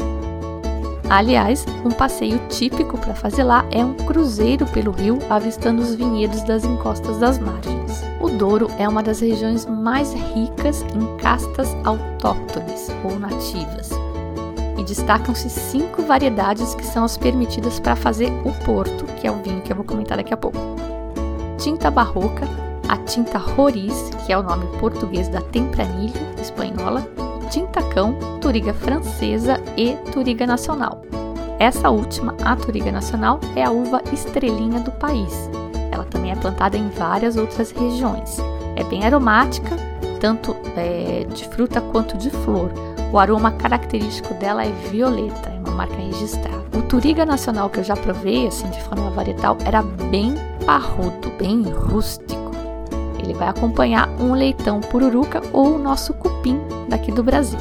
Aliás, 1.09 1.67
um 1.85 1.91
passeio 1.91 2.41
típico 2.49 2.97
para 2.97 3.15
fazer 3.15 3.45
lá 3.45 3.65
é 3.71 3.85
um 3.85 3.93
cruzeiro 3.93 4.65
pelo 4.67 4.91
rio, 4.91 5.19
avistando 5.29 5.83
os 5.83 5.95
vinhedos 5.95 6.43
das 6.45 6.65
encostas 6.65 7.19
das 7.19 7.39
margens. 7.39 8.03
O 8.21 8.31
Douro 8.31 8.69
é 8.79 8.89
uma 8.89 9.03
das 9.03 9.21
regiões 9.21 9.67
mais 9.67 10.15
ricas 10.15 10.83
em 10.95 11.17
castas 11.19 11.77
autóctones 11.85 12.91
ou 13.05 13.19
nativas. 13.19 13.91
E 14.79 14.83
destacam-se 14.83 15.51
cinco 15.51 16.03
variedades 16.03 16.75
que 16.75 16.87
são 16.87 17.05
as 17.05 17.19
permitidas 17.19 17.79
para 17.79 17.95
fazer 17.95 18.33
o 18.45 18.53
Porto, 18.65 19.05
que 19.21 19.27
é 19.27 19.31
o 19.31 19.37
vinho 19.43 19.61
que 19.61 19.71
eu 19.71 19.77
vou 19.77 19.85
comentar 19.85 20.17
daqui 20.17 20.33
a 20.33 20.39
pouco 20.39 20.84
tinta 21.65 21.91
barroca, 21.91 22.47
a 22.91 22.99
tinta 22.99 23.39
roriz, 23.39 24.11
que 24.27 24.33
é 24.35 24.37
o 24.37 24.43
nome 24.43 24.67
português 24.79 25.29
da 25.29 25.41
tempranilho 25.41 26.13
espanhola, 26.39 27.09
tinta 27.51 27.83
cão, 27.85 28.15
turiga 28.39 28.75
francesa 28.75 29.59
e 29.75 29.95
turiga 30.13 30.47
nacional. 30.47 31.01
Essa 31.59 31.89
última, 31.89 32.37
a 32.45 32.55
turiga 32.55 32.93
nacional, 32.93 33.41
é 33.57 33.65
a 33.65 33.71
uva 33.71 34.03
estrelinha 34.13 34.79
do 34.81 34.91
país. 34.91 35.49
Ela 35.91 36.05
também 36.05 36.33
é 36.33 36.37
plantada 36.37 36.77
em 36.77 36.91
várias 36.91 37.35
outras 37.39 37.71
regiões. 37.71 38.37
É 38.77 38.85
bem 38.85 39.07
aromática, 39.07 39.75
tanto 40.21 40.55
é, 40.77 41.25
de 41.33 41.49
fruta 41.49 41.81
quanto 41.81 42.19
de 42.19 42.29
flor. 42.29 42.71
O 43.11 43.19
aroma 43.19 43.53
característico 43.53 44.35
dela 44.35 44.67
é 44.67 44.71
violeta, 44.91 45.54
marca 45.75 45.97
registrada. 45.97 46.65
O 46.77 46.83
Turiga 46.83 47.27
Nacional 47.27 47.69
que 47.69 47.81
eu 47.81 47.85
já 47.85 47.95
provei, 47.95 48.47
assim, 48.47 48.69
de 48.71 48.83
forma 48.83 49.11
varietal, 49.11 49.59
era 49.65 49.83
bem 49.83 50.35
parrudo, 50.65 51.31
bem 51.39 51.63
rústico. 51.63 52.51
Ele 53.19 53.35
vai 53.35 53.49
acompanhar 53.49 54.09
um 54.21 54.33
leitão 54.33 54.81
pururuca 54.81 55.43
ou 55.53 55.75
o 55.75 55.79
nosso 55.79 56.13
cupim 56.15 56.61
daqui 56.89 57.11
do 57.11 57.23
Brasil. 57.23 57.59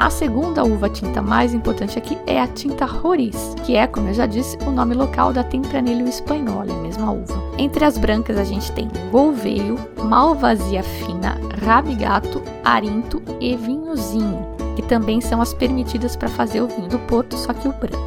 A 0.00 0.08
segunda 0.08 0.64
uva 0.64 0.88
tinta 0.88 1.20
mais 1.20 1.52
importante 1.52 1.98
aqui 1.98 2.16
é 2.26 2.40
a 2.40 2.46
tinta 2.46 2.86
Roriz, 2.86 3.54
que 3.66 3.76
é, 3.76 3.86
como 3.86 4.08
eu 4.08 4.14
já 4.14 4.24
disse, 4.24 4.56
o 4.66 4.70
nome 4.70 4.94
local 4.94 5.30
da 5.30 5.44
Tempranillo 5.44 6.08
espanhola, 6.08 6.72
a 6.72 6.76
mesma 6.78 7.12
uva. 7.12 7.34
Entre 7.58 7.84
as 7.84 7.98
brancas 7.98 8.38
a 8.38 8.44
gente 8.44 8.72
tem 8.72 8.88
Golveio, 9.12 9.78
Malvasia 10.02 10.82
fina, 10.82 11.38
Rabigato, 11.62 12.42
Arinto 12.64 13.22
e 13.38 13.54
Vinhozinho, 13.54 14.46
que 14.80 14.88
também 14.88 15.20
são 15.20 15.42
as 15.42 15.52
permitidas 15.52 16.16
para 16.16 16.28
fazer 16.28 16.62
o 16.62 16.66
vinho 16.66 16.88
do 16.88 16.98
Porto, 17.00 17.36
só 17.36 17.52
que 17.52 17.68
o 17.68 17.72
branco. 17.72 17.98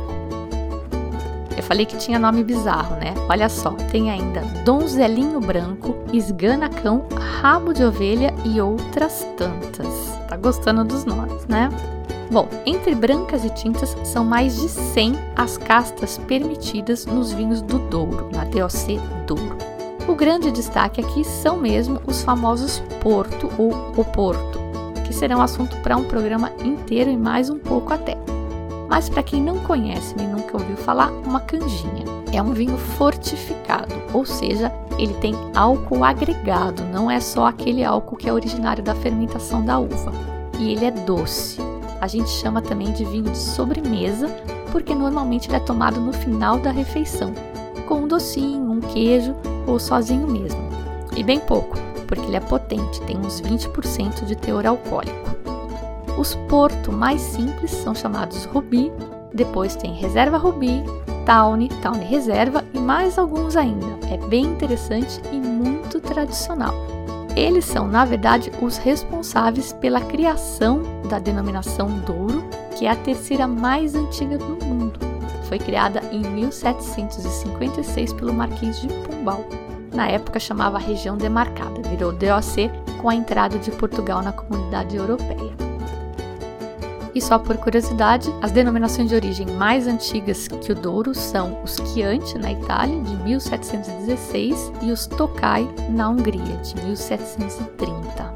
Eu 1.55 1.61
falei 1.61 1.85
que 1.85 1.95
tinha 1.97 2.17
nome 2.17 2.43
bizarro, 2.43 2.95
né? 2.95 3.13
Olha 3.29 3.47
só, 3.47 3.71
tem 3.91 4.09
ainda 4.09 4.41
Donzelinho 4.65 5.39
Branco, 5.39 5.95
Esganacão, 6.11 7.05
Rabo 7.41 7.73
de 7.73 7.83
Ovelha 7.83 8.33
e 8.43 8.59
outras 8.59 9.25
tantas. 9.37 9.87
Tá 10.27 10.35
gostando 10.35 10.83
dos 10.83 11.05
nomes, 11.05 11.45
né? 11.45 11.69
Bom, 12.31 12.49
entre 12.65 12.95
brancas 12.95 13.45
e 13.45 13.49
tintas, 13.51 13.95
são 14.03 14.25
mais 14.25 14.59
de 14.59 14.67
100 14.67 15.15
as 15.35 15.57
castas 15.57 16.17
permitidas 16.17 17.05
nos 17.05 17.31
vinhos 17.31 17.61
do 17.61 17.77
Douro, 17.77 18.29
na 18.33 18.43
DOC 18.45 18.99
Douro. 19.27 19.57
O 20.07 20.15
grande 20.15 20.51
destaque 20.51 20.99
aqui 20.99 21.23
são 21.23 21.55
mesmo 21.55 22.01
os 22.07 22.23
famosos 22.23 22.81
Porto 22.99 23.49
ou 23.57 23.71
o 23.95 24.03
Porto, 24.03 24.52
que 25.03 25.13
serão 25.13 25.41
assunto 25.41 25.75
para 25.77 25.97
um 25.97 26.03
programa 26.03 26.51
inteiro 26.63 27.09
e 27.09 27.17
mais 27.17 27.49
um 27.49 27.59
pouco 27.59 27.93
até. 27.93 28.17
Mas 28.89 29.09
para 29.09 29.23
quem 29.23 29.41
não 29.41 29.59
conhece 29.59 30.15
nem 30.15 30.27
nunca 30.27 30.57
ouviu 30.57 30.77
falar, 30.77 31.11
uma 31.25 31.39
canjinha 31.39 32.05
é 32.31 32.41
um 32.41 32.53
vinho 32.53 32.77
fortificado, 32.77 33.93
ou 34.13 34.25
seja, 34.25 34.71
ele 34.97 35.13
tem 35.15 35.35
álcool 35.55 36.03
agregado, 36.03 36.83
não 36.91 37.09
é 37.09 37.19
só 37.19 37.47
aquele 37.47 37.83
álcool 37.83 38.15
que 38.15 38.29
é 38.29 38.33
originário 38.33 38.83
da 38.83 38.95
fermentação 38.95 39.63
da 39.63 39.79
uva. 39.79 40.11
E 40.59 40.71
ele 40.71 40.85
é 40.85 40.91
doce. 40.91 41.59
A 41.99 42.07
gente 42.07 42.29
chama 42.29 42.61
também 42.61 42.91
de 42.91 43.05
vinho 43.05 43.29
de 43.31 43.37
sobremesa, 43.37 44.27
porque 44.71 44.93
normalmente 44.93 45.47
ele 45.47 45.57
é 45.57 45.59
tomado 45.59 45.99
no 45.99 46.13
final 46.13 46.57
da 46.59 46.71
refeição, 46.71 47.33
com 47.87 48.01
um 48.01 48.07
docinho, 48.07 48.71
um 48.71 48.79
queijo 48.79 49.35
ou 49.65 49.79
sozinho 49.79 50.27
mesmo. 50.27 50.61
E 51.15 51.23
bem 51.23 51.39
pouco, 51.39 51.77
porque 52.13 52.27
ele 52.27 52.37
é 52.37 52.39
potente, 52.39 53.01
tem 53.01 53.17
uns 53.17 53.41
20% 53.41 54.25
de 54.25 54.35
teor 54.35 54.67
alcoólico. 54.67 55.31
Os 56.17 56.35
porto 56.47 56.91
mais 56.91 57.19
simples 57.19 57.71
são 57.71 57.95
chamados 57.95 58.45
Rubi, 58.45 58.91
depois 59.33 59.75
tem 59.75 59.93
Reserva 59.93 60.37
Rubi, 60.37 60.83
Tawny, 61.25 61.69
Tawny 61.81 62.05
Reserva 62.05 62.63
e 62.71 62.79
mais 62.79 63.17
alguns 63.17 63.55
ainda. 63.55 63.87
É 64.11 64.17
bem 64.27 64.45
interessante 64.45 65.19
e 65.31 65.37
muito 65.37 65.99
tradicional. 65.99 66.73
Eles 67.35 67.65
são, 67.65 67.87
na 67.87 68.05
verdade, 68.05 68.51
os 68.61 68.77
responsáveis 68.77 69.73
pela 69.73 70.01
criação 70.01 70.83
da 71.09 71.17
denominação 71.17 71.87
Douro, 72.05 72.43
que 72.77 72.85
é 72.85 72.91
a 72.91 72.95
terceira 72.95 73.47
mais 73.47 73.95
antiga 73.95 74.37
do 74.37 74.63
mundo. 74.63 74.99
Foi 75.49 75.57
criada 75.57 75.99
em 76.11 76.21
1756 76.21 78.13
pelo 78.13 78.33
Marquês 78.33 78.79
de 78.79 78.87
Pombal. 78.87 79.43
Na 79.93 80.07
época 80.07 80.39
chamava 80.39 80.77
região 80.77 81.15
demarcada, 81.15 81.87
virou 81.87 82.11
DOC 82.11 82.71
com 83.01 83.09
a 83.09 83.15
entrada 83.15 83.59
de 83.59 83.69
Portugal 83.71 84.21
na 84.21 84.31
comunidade 84.31 84.95
europeia. 84.95 85.53
E 87.15 87.21
só 87.21 87.37
por 87.37 87.57
curiosidade, 87.57 88.33
as 88.41 88.51
denominações 88.51 89.09
de 89.09 89.15
origem 89.15 89.45
mais 89.45 89.85
antigas 89.87 90.47
que 90.47 90.71
o 90.71 90.75
Douro 90.75 91.13
são 91.13 91.61
os 91.63 91.75
Chianti 91.75 92.39
na 92.39 92.51
Itália, 92.51 92.99
de 93.01 93.15
1716, 93.17 94.71
e 94.81 94.91
os 94.91 95.05
Tokai 95.05 95.69
na 95.91 96.09
Hungria, 96.09 96.57
de 96.63 96.75
1730. 96.83 98.33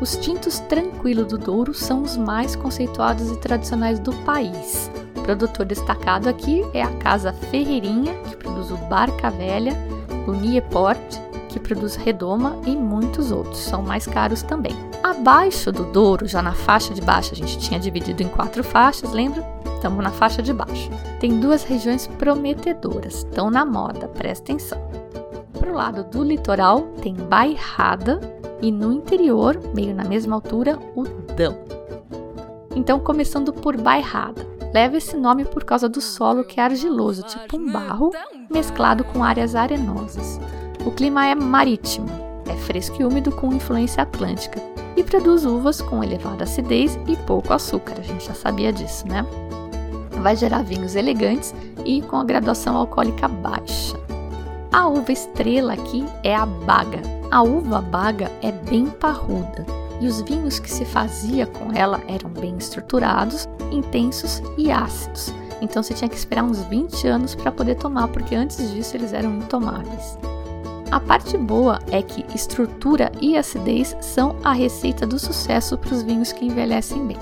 Os 0.00 0.16
tintos 0.16 0.60
tranquilo 0.60 1.26
do 1.26 1.36
Douro 1.36 1.74
são 1.74 2.02
os 2.02 2.16
mais 2.16 2.56
conceituados 2.56 3.30
e 3.30 3.36
tradicionais 3.36 3.98
do 3.98 4.14
país. 4.24 4.90
Produtor 5.22 5.66
destacado 5.66 6.28
aqui 6.28 6.64
é 6.74 6.82
a 6.82 6.90
Casa 6.96 7.32
Ferreirinha, 7.32 8.14
que 8.28 8.36
produz 8.36 8.70
o 8.70 8.76
Barca 8.76 9.30
Velha, 9.30 9.76
o 10.26 10.32
Nieport, 10.32 10.98
que 11.48 11.58
produz 11.58 11.96
Redoma 11.96 12.56
e 12.66 12.76
muitos 12.76 13.32
outros, 13.32 13.58
são 13.58 13.82
mais 13.82 14.06
caros 14.06 14.42
também. 14.42 14.74
Abaixo 15.02 15.72
do 15.72 15.84
Douro, 15.84 16.26
já 16.26 16.40
na 16.42 16.52
faixa 16.52 16.94
de 16.94 17.00
baixo, 17.00 17.32
a 17.32 17.36
gente 17.36 17.58
tinha 17.58 17.80
dividido 17.80 18.22
em 18.22 18.28
quatro 18.28 18.62
faixas, 18.62 19.12
lembra? 19.12 19.44
Estamos 19.74 20.02
na 20.02 20.10
faixa 20.10 20.42
de 20.42 20.52
baixo. 20.52 20.90
Tem 21.18 21.40
duas 21.40 21.64
regiões 21.64 22.06
prometedoras, 22.06 23.18
estão 23.18 23.50
na 23.50 23.64
moda, 23.64 24.08
presta 24.08 24.52
atenção. 24.52 24.78
Para 25.58 25.70
o 25.70 25.74
lado 25.74 26.04
do 26.04 26.22
litoral 26.22 26.82
tem 27.02 27.14
Bairrada 27.14 28.20
e 28.62 28.70
no 28.70 28.92
interior, 28.92 29.58
meio 29.74 29.94
na 29.94 30.04
mesma 30.04 30.36
altura, 30.36 30.78
o 30.94 31.04
Dão. 31.34 31.56
Então, 32.76 33.00
começando 33.00 33.52
por 33.52 33.76
Bairrada. 33.76 34.49
Leva 34.72 34.96
esse 34.96 35.16
nome 35.16 35.44
por 35.44 35.64
causa 35.64 35.88
do 35.88 36.00
solo 36.00 36.44
que 36.44 36.60
é 36.60 36.62
argiloso, 36.62 37.22
tipo 37.24 37.56
um 37.56 37.72
barro, 37.72 38.12
mesclado 38.48 39.02
com 39.02 39.24
áreas 39.24 39.56
arenosas. 39.56 40.40
O 40.86 40.92
clima 40.92 41.26
é 41.26 41.34
marítimo, 41.34 42.08
é 42.48 42.54
fresco 42.54 43.00
e 43.00 43.04
úmido 43.04 43.32
com 43.32 43.52
influência 43.52 44.02
atlântica 44.02 44.62
e 44.96 45.02
produz 45.02 45.44
uvas 45.44 45.80
com 45.80 46.04
elevada 46.04 46.44
acidez 46.44 46.98
e 47.08 47.16
pouco 47.16 47.52
açúcar. 47.52 47.94
A 47.98 48.02
gente 48.02 48.26
já 48.26 48.34
sabia 48.34 48.72
disso, 48.72 49.08
né? 49.08 49.26
Vai 50.22 50.36
gerar 50.36 50.62
vinhos 50.62 50.94
elegantes 50.94 51.52
e 51.84 52.00
com 52.02 52.16
a 52.16 52.24
graduação 52.24 52.76
alcoólica 52.76 53.26
baixa. 53.26 53.98
A 54.70 54.86
uva 54.86 55.10
estrela 55.10 55.72
aqui 55.72 56.04
é 56.22 56.34
a 56.34 56.46
baga. 56.46 57.02
A 57.30 57.42
uva 57.42 57.80
baga 57.80 58.30
é 58.40 58.52
bem 58.52 58.86
parruda 58.86 59.79
e 60.00 60.06
os 60.06 60.20
vinhos 60.22 60.58
que 60.58 60.70
se 60.70 60.84
fazia 60.84 61.46
com 61.46 61.72
ela 61.72 62.00
eram 62.08 62.30
bem 62.30 62.56
estruturados, 62.56 63.48
intensos 63.70 64.42
e 64.56 64.70
ácidos. 64.70 65.32
Então 65.60 65.82
você 65.82 65.92
tinha 65.92 66.08
que 66.08 66.16
esperar 66.16 66.42
uns 66.42 66.62
20 66.64 67.06
anos 67.06 67.34
para 67.34 67.52
poder 67.52 67.74
tomar, 67.76 68.08
porque 68.08 68.34
antes 68.34 68.70
disso 68.72 68.96
eles 68.96 69.12
eram 69.12 69.36
intomáveis. 69.36 70.18
A 70.90 70.98
parte 70.98 71.36
boa 71.36 71.78
é 71.92 72.02
que 72.02 72.24
estrutura 72.34 73.12
e 73.20 73.36
acidez 73.36 73.96
são 74.00 74.34
a 74.42 74.52
receita 74.52 75.06
do 75.06 75.18
sucesso 75.18 75.78
para 75.78 75.94
os 75.94 76.02
vinhos 76.02 76.32
que 76.32 76.44
envelhecem 76.44 77.06
bem. 77.06 77.18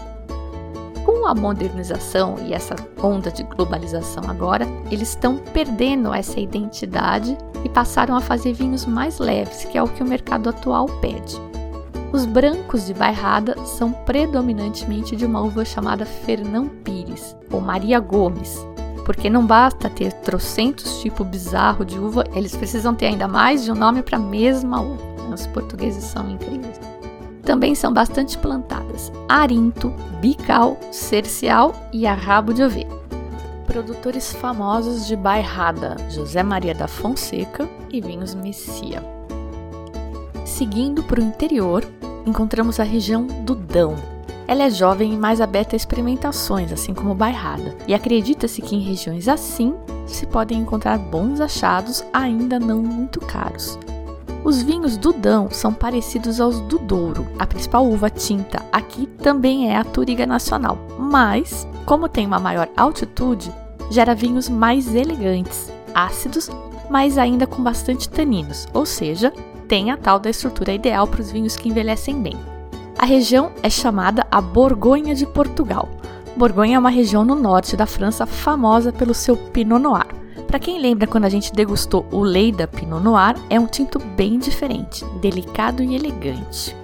Com 1.05 1.27
a 1.27 1.35
modernização 1.35 2.37
e 2.47 2.55
essa 2.55 2.77
onda 3.03 3.31
de 3.31 3.43
globalização 3.43 4.23
agora, 4.29 4.67
eles 4.91 5.11
estão 5.11 5.37
perdendo 5.37 6.15
essa 6.15 6.39
identidade 6.39 7.37
e 7.65 7.69
passaram 7.69 8.15
a 8.15 8.21
fazer 8.21 8.53
vinhos 8.53 8.87
mais 8.87 9.19
leves, 9.19 9.65
que 9.65 9.77
é 9.77 9.83
o 9.83 9.89
que 9.89 10.03
o 10.03 10.07
mercado 10.07 10.49
atual 10.49 10.87
pede. 11.01 11.48
Os 12.11 12.25
brancos 12.25 12.87
de 12.87 12.95
bairrada 12.95 13.55
são 13.67 13.93
predominantemente 13.93 15.15
de 15.15 15.27
uma 15.27 15.43
uva 15.43 15.63
chamada 15.65 16.07
Fernão 16.07 16.67
Pires 16.67 17.37
ou 17.53 17.61
Maria 17.61 18.01
Gomes, 18.01 18.67
porque 19.05 19.29
não 19.29 19.47
basta 19.47 19.91
ter 19.91 20.13
trocentos 20.13 21.01
tipos 21.01 21.27
bizarro 21.27 21.85
de 21.85 21.99
uva, 21.99 22.25
eles 22.35 22.57
precisam 22.57 22.95
ter 22.95 23.07
ainda 23.07 23.29
mais 23.29 23.63
de 23.63 23.71
um 23.71 23.75
nome 23.75 24.03
para 24.03 24.17
a 24.17 24.21
mesma 24.21 24.81
uva. 24.81 25.03
Os 25.33 25.47
portugueses 25.49 26.05
são 26.05 26.31
incríveis. 26.31 26.81
Também 27.43 27.75
são 27.75 27.93
bastante 27.93 28.39
plantadas 28.39 29.13
arinto, 29.29 29.93
bical, 30.21 30.79
cercial 30.91 31.75
e 31.93 32.07
arrabo 32.07 32.55
de 32.55 32.63
ovelha. 32.63 32.99
Produtores 33.67 34.33
famosos 34.33 35.07
de 35.07 35.15
bairrada: 35.15 35.97
José 36.09 36.43
Maria 36.43 36.75
da 36.75 36.89
Fonseca 36.89 37.69
e 37.91 38.01
Vinhos 38.01 38.35
Messia. 38.35 39.18
Seguindo 40.49 41.05
para 41.05 41.21
o 41.21 41.23
interior, 41.23 41.87
encontramos 42.27 42.81
a 42.81 42.83
região 42.83 43.27
do 43.27 43.55
Dão. 43.55 43.95
Ela 44.47 44.65
é 44.65 44.71
jovem 44.71 45.13
e 45.13 45.17
mais 45.17 45.41
aberta 45.41 45.77
a 45.77 45.79
experimentações, 45.79 46.73
assim 46.73 46.95
como 46.95 47.15
Bairrada, 47.15 47.77
e 47.87 47.95
acredita-se 47.95 48.63
que 48.63 48.75
em 48.75 48.81
regiões 48.81 49.29
assim 49.29 49.75
se 50.07 50.27
podem 50.27 50.59
encontrar 50.59 50.99
bons 50.99 51.39
achados 51.39 52.03
ainda 52.13 52.59
não 52.59 52.83
muito 52.83 53.21
caros. 53.21 53.79
Os 54.43 54.63
vinhos 54.63 54.97
do 54.97 55.13
Dão 55.13 55.49
são 55.51 55.73
parecidos 55.73 56.41
aos 56.41 56.61
do 56.63 56.79
Douro. 56.79 57.29
A 57.39 57.47
principal 57.47 57.87
uva 57.87 58.09
tinta 58.09 58.65
aqui 58.73 59.07
também 59.07 59.71
é 59.71 59.77
a 59.77 59.85
Turiga 59.85 60.27
Nacional, 60.27 60.79
mas, 60.99 61.69
como 61.85 62.09
tem 62.09 62.27
uma 62.27 62.41
maior 62.41 62.69
altitude, 62.75 63.53
gera 63.91 64.15
vinhos 64.15 64.49
mais 64.49 64.93
elegantes, 64.95 65.71
ácidos, 65.95 66.51
mas 66.91 67.19
ainda 67.19 67.47
com 67.47 67.63
bastante 67.63 68.09
taninos, 68.09 68.67
ou 68.73 68.87
seja, 68.87 69.33
tem 69.69 69.91
a 69.91 69.97
tal 69.97 70.19
da 70.19 70.31
estrutura 70.31 70.73
ideal 70.73 71.07
para 71.07 71.21
os 71.21 71.31
vinhos 71.31 71.57
que 71.57 71.69
envelhecem 71.69 72.21
bem. 72.21 72.37
A 72.99 73.05
região 73.05 73.53
é 73.63 73.71
chamada 73.71 74.27
a 74.31 74.41
Borgonha 74.41 75.15
de 75.15 75.27
Portugal. 75.27 75.89
Borgonha 76.37 76.77
é 76.77 76.79
uma 76.79 76.91
região 76.91 77.25
no 77.25 77.35
norte 77.35 77.77
da 77.77 77.87
França 77.87 78.27
famosa 78.27 78.93
pelo 78.93 79.15
seu 79.15 79.37
Pinot 79.37 79.81
Noir. 79.81 80.07
Para 80.47 80.59
quem 80.59 80.81
lembra 80.81 81.07
quando 81.07 81.27
a 81.27 81.29
gente 81.29 81.53
degustou 81.53 82.07
o 82.11 82.21
Leida 82.21 82.67
Pinot 82.67 83.03
Noir, 83.03 83.37
é 83.51 83.61
um 83.61 83.67
tinto 83.67 83.99
bem 83.99 84.39
diferente, 84.39 85.05
delicado 85.21 85.83
e 85.83 85.95
elegante. 85.95 86.75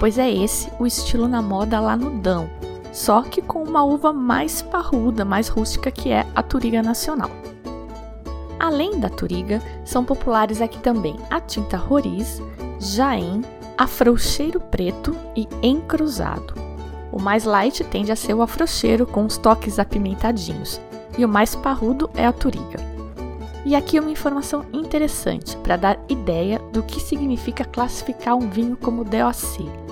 Pois 0.00 0.18
é 0.18 0.28
esse 0.28 0.68
o 0.80 0.86
estilo 0.86 1.28
na 1.28 1.40
moda 1.40 1.78
lá 1.78 1.96
no 1.96 2.18
Dão, 2.18 2.50
só 2.92 3.22
que 3.22 3.40
com 3.40 3.62
uma 3.62 3.84
uva 3.84 4.12
mais 4.12 4.60
parruda, 4.60 5.24
mais 5.24 5.48
rústica 5.48 5.90
que 5.90 6.10
é 6.10 6.26
a 6.34 6.42
Turiga 6.42 6.82
Nacional. 6.82 7.30
Além 8.58 8.98
da 8.98 9.08
Turiga, 9.08 9.62
são 9.84 10.04
populares 10.04 10.60
aqui 10.60 10.78
também 10.78 11.16
a 11.30 11.40
tinta 11.40 11.76
Roriz, 11.76 12.40
Jaén, 12.78 13.42
Afrouxeiro 13.76 14.60
Preto 14.60 15.16
e 15.36 15.48
Encruzado. 15.62 16.54
O 17.10 17.20
mais 17.20 17.44
light 17.44 17.82
tende 17.84 18.10
a 18.10 18.16
ser 18.16 18.34
o 18.34 18.42
afrouxeiro 18.42 19.06
com 19.06 19.24
os 19.24 19.36
toques 19.36 19.78
apimentadinhos, 19.78 20.80
e 21.16 21.24
o 21.24 21.28
mais 21.28 21.54
parrudo 21.54 22.10
é 22.14 22.26
a 22.26 22.32
Turiga. 22.32 22.78
E 23.64 23.74
aqui 23.74 23.98
uma 23.98 24.10
informação 24.10 24.64
interessante 24.72 25.56
para 25.58 25.76
dar 25.76 25.98
ideia 26.08 26.58
do 26.72 26.82
que 26.82 27.00
significa 27.00 27.64
classificar 27.64 28.34
um 28.34 28.50
vinho 28.50 28.76
como 28.76 29.04
DOC. 29.04 29.83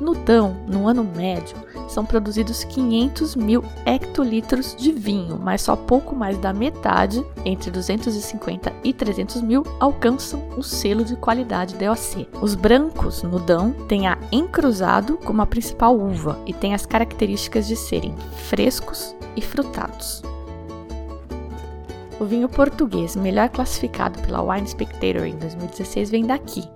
No 0.00 0.14
Dão, 0.14 0.56
no 0.68 0.86
ano 0.86 1.02
médio, 1.02 1.56
são 1.88 2.04
produzidos 2.04 2.62
500 2.64 3.34
mil 3.34 3.64
hectolitros 3.84 4.76
de 4.76 4.92
vinho, 4.92 5.40
mas 5.42 5.62
só 5.62 5.74
pouco 5.74 6.14
mais 6.14 6.38
da 6.38 6.52
metade, 6.52 7.24
entre 7.44 7.70
250 7.70 8.72
e 8.84 8.92
300 8.92 9.42
mil, 9.42 9.64
alcançam 9.80 10.40
o 10.56 10.62
selo 10.62 11.04
de 11.04 11.16
qualidade 11.16 11.74
DOC. 11.74 12.28
Os 12.40 12.54
brancos 12.54 13.22
no 13.22 13.38
Dão 13.38 13.72
têm 13.88 14.06
a 14.06 14.18
encruzado 14.30 15.18
como 15.18 15.42
a 15.42 15.46
principal 15.46 15.98
uva 15.98 16.38
e 16.46 16.52
têm 16.52 16.74
as 16.74 16.86
características 16.86 17.66
de 17.66 17.74
serem 17.74 18.14
frescos 18.48 19.16
e 19.34 19.40
frutados. 19.40 20.22
O 22.20 22.24
vinho 22.24 22.48
português 22.48 23.14
melhor 23.14 23.48
classificado 23.48 24.20
pela 24.22 24.42
Wine 24.42 24.66
Spectator 24.66 25.24
em 25.24 25.36
2016 25.36 26.10
vem 26.10 26.26
daqui, 26.26 26.68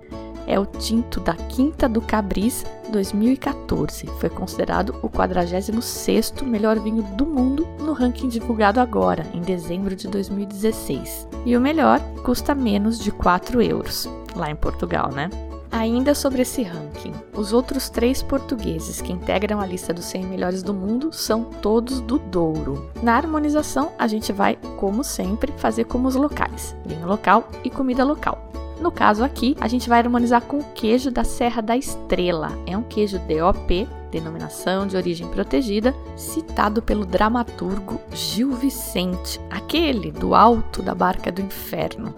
é 0.47 0.59
o 0.59 0.65
tinto 0.65 1.19
da 1.19 1.33
Quinta 1.33 1.87
do 1.87 2.01
Cabris 2.01 2.65
2014. 2.91 4.07
Foi 4.19 4.29
considerado 4.29 4.95
o 5.01 5.09
46º 5.09 6.43
melhor 6.43 6.79
vinho 6.79 7.03
do 7.03 7.25
mundo 7.25 7.67
no 7.79 7.93
ranking 7.93 8.27
divulgado 8.27 8.79
agora, 8.79 9.25
em 9.33 9.41
dezembro 9.41 9.95
de 9.95 10.07
2016. 10.07 11.27
E 11.45 11.57
o 11.57 11.61
melhor 11.61 11.99
custa 12.23 12.53
menos 12.55 12.99
de 12.99 13.11
4 13.11 13.61
euros, 13.61 14.09
lá 14.35 14.49
em 14.49 14.55
Portugal, 14.55 15.11
né? 15.11 15.29
Ainda 15.73 16.13
sobre 16.13 16.43
esse 16.43 16.61
ranking, 16.61 17.13
os 17.35 17.51
outros 17.51 17.89
três 17.89 18.21
portugueses 18.21 19.01
que 19.01 19.11
integram 19.11 19.59
a 19.59 19.65
lista 19.65 19.91
dos 19.91 20.05
100 20.05 20.25
melhores 20.25 20.61
do 20.61 20.71
mundo 20.71 21.11
são 21.11 21.43
todos 21.43 21.99
do 21.99 22.19
Douro. 22.19 22.91
Na 23.01 23.15
harmonização, 23.15 23.91
a 23.97 24.05
gente 24.05 24.31
vai, 24.31 24.55
como 24.77 25.03
sempre, 25.03 25.51
fazer 25.57 25.85
como 25.85 26.07
os 26.07 26.13
locais: 26.13 26.75
vinho 26.85 27.07
local 27.07 27.49
e 27.63 27.71
comida 27.71 28.03
local. 28.03 28.53
No 28.83 28.91
caso 28.91 29.23
aqui, 29.23 29.55
a 29.61 29.67
gente 29.69 29.87
vai 29.87 29.99
harmonizar 29.99 30.41
com 30.41 30.59
o 30.59 30.73
queijo 30.75 31.09
da 31.09 31.23
Serra 31.23 31.61
da 31.61 31.77
Estrela. 31.77 32.51
É 32.67 32.77
um 32.77 32.83
queijo 32.83 33.17
DOP, 33.17 33.87
denominação 34.11 34.85
de 34.85 34.97
origem 34.97 35.25
protegida, 35.25 35.95
citado 36.17 36.81
pelo 36.81 37.05
dramaturgo 37.05 38.01
Gil 38.11 38.51
Vicente, 38.51 39.39
aquele 39.49 40.11
do 40.11 40.35
alto 40.35 40.81
da 40.81 40.93
barca 40.93 41.31
do 41.31 41.41
inferno. 41.41 42.13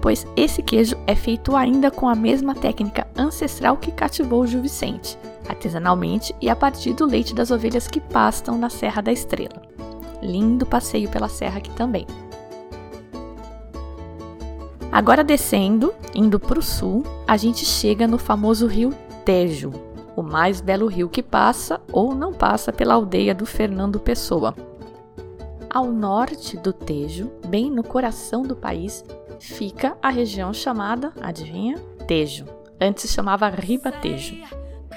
Pois 0.00 0.24
esse 0.36 0.62
queijo 0.62 0.96
é 1.08 1.16
feito 1.16 1.56
ainda 1.56 1.90
com 1.90 2.08
a 2.08 2.14
mesma 2.14 2.54
técnica 2.54 3.08
ancestral 3.16 3.78
que 3.78 3.90
cativou 3.90 4.46
Gil 4.46 4.62
Vicente, 4.62 5.18
artesanalmente 5.48 6.32
e 6.40 6.48
a 6.48 6.54
partir 6.54 6.92
do 6.92 7.04
leite 7.04 7.34
das 7.34 7.50
ovelhas 7.50 7.88
que 7.88 8.00
pastam 8.00 8.56
na 8.56 8.70
Serra 8.70 9.02
da 9.02 9.10
Estrela. 9.10 9.60
Lindo 10.22 10.64
passeio 10.64 11.08
pela 11.08 11.28
serra 11.28 11.58
aqui 11.58 11.70
também. 11.70 12.06
Agora 14.90 15.22
descendo, 15.22 15.94
indo 16.14 16.40
para 16.40 16.58
o 16.58 16.62
sul, 16.62 17.04
a 17.26 17.36
gente 17.36 17.64
chega 17.64 18.06
no 18.06 18.18
famoso 18.18 18.66
rio 18.66 18.92
Tejo, 19.24 19.70
o 20.16 20.22
mais 20.22 20.60
belo 20.60 20.86
rio 20.86 21.08
que 21.08 21.22
passa 21.22 21.80
ou 21.92 22.14
não 22.14 22.32
passa 22.32 22.72
pela 22.72 22.94
aldeia 22.94 23.34
do 23.34 23.44
Fernando 23.44 24.00
Pessoa. 24.00 24.54
Ao 25.68 25.92
norte 25.92 26.56
do 26.56 26.72
Tejo, 26.72 27.30
bem 27.46 27.70
no 27.70 27.84
coração 27.84 28.42
do 28.42 28.56
país, 28.56 29.04
fica 29.38 29.96
a 30.02 30.08
região 30.08 30.52
chamada, 30.54 31.12
adivinha? 31.20 31.76
Tejo. 32.06 32.46
Antes 32.80 33.12
chamava 33.12 33.48
Ribatejo. 33.48 34.36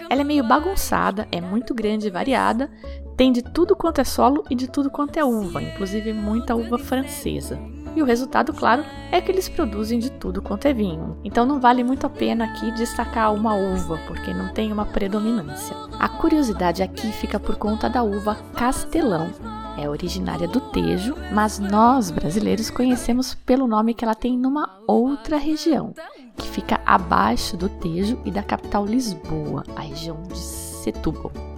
Ela 0.09 0.21
é 0.21 0.23
meio 0.23 0.47
bagunçada, 0.47 1.27
é 1.31 1.41
muito 1.41 1.73
grande 1.73 2.07
e 2.07 2.11
variada, 2.11 2.69
Tem 3.17 3.31
de 3.31 3.43
tudo 3.43 3.75
quanto 3.75 4.01
é 4.01 4.03
solo 4.03 4.43
e 4.49 4.55
de 4.55 4.67
tudo 4.67 4.89
quanto 4.89 5.17
é 5.17 5.23
uva, 5.23 5.61
inclusive 5.61 6.11
muita 6.11 6.55
uva 6.55 6.79
francesa. 6.79 7.59
E 7.95 8.01
o 8.01 8.05
resultado, 8.05 8.53
claro, 8.53 8.83
é 9.11 9.19
que 9.19 9.31
eles 9.31 9.49
produzem 9.49 9.99
de 9.99 10.09
tudo 10.09 10.41
quanto 10.41 10.65
é 10.65 10.73
vinho. 10.73 11.17
Então 11.23 11.45
não 11.45 11.59
vale 11.59 11.83
muito 11.83 12.05
a 12.05 12.09
pena 12.09 12.45
aqui 12.45 12.71
destacar 12.71 13.33
uma 13.33 13.53
uva, 13.53 13.99
porque 14.07 14.33
não 14.33 14.49
tem 14.53 14.71
uma 14.71 14.85
predominância. 14.85 15.75
A 15.99 16.07
curiosidade 16.07 16.81
aqui 16.81 17.11
fica 17.11 17.39
por 17.39 17.57
conta 17.57 17.89
da 17.89 18.01
uva 18.01 18.35
Castelão. 18.55 19.29
É 19.77 19.89
originária 19.89 20.47
do 20.47 20.59
Tejo, 20.59 21.15
mas 21.33 21.59
nós 21.59 22.11
brasileiros 22.11 22.69
conhecemos 22.69 23.33
pelo 23.33 23.67
nome 23.67 23.93
que 23.93 24.03
ela 24.03 24.15
tem 24.15 24.37
numa 24.37 24.69
outra 24.87 25.37
região, 25.37 25.93
que 26.37 26.47
fica 26.47 26.79
abaixo 26.85 27.57
do 27.57 27.67
Tejo 27.67 28.19
e 28.25 28.31
da 28.31 28.43
capital 28.43 28.85
Lisboa, 28.85 29.63
a 29.75 29.81
região 29.81 30.21
de 30.23 30.37
Setúbal. 30.37 31.50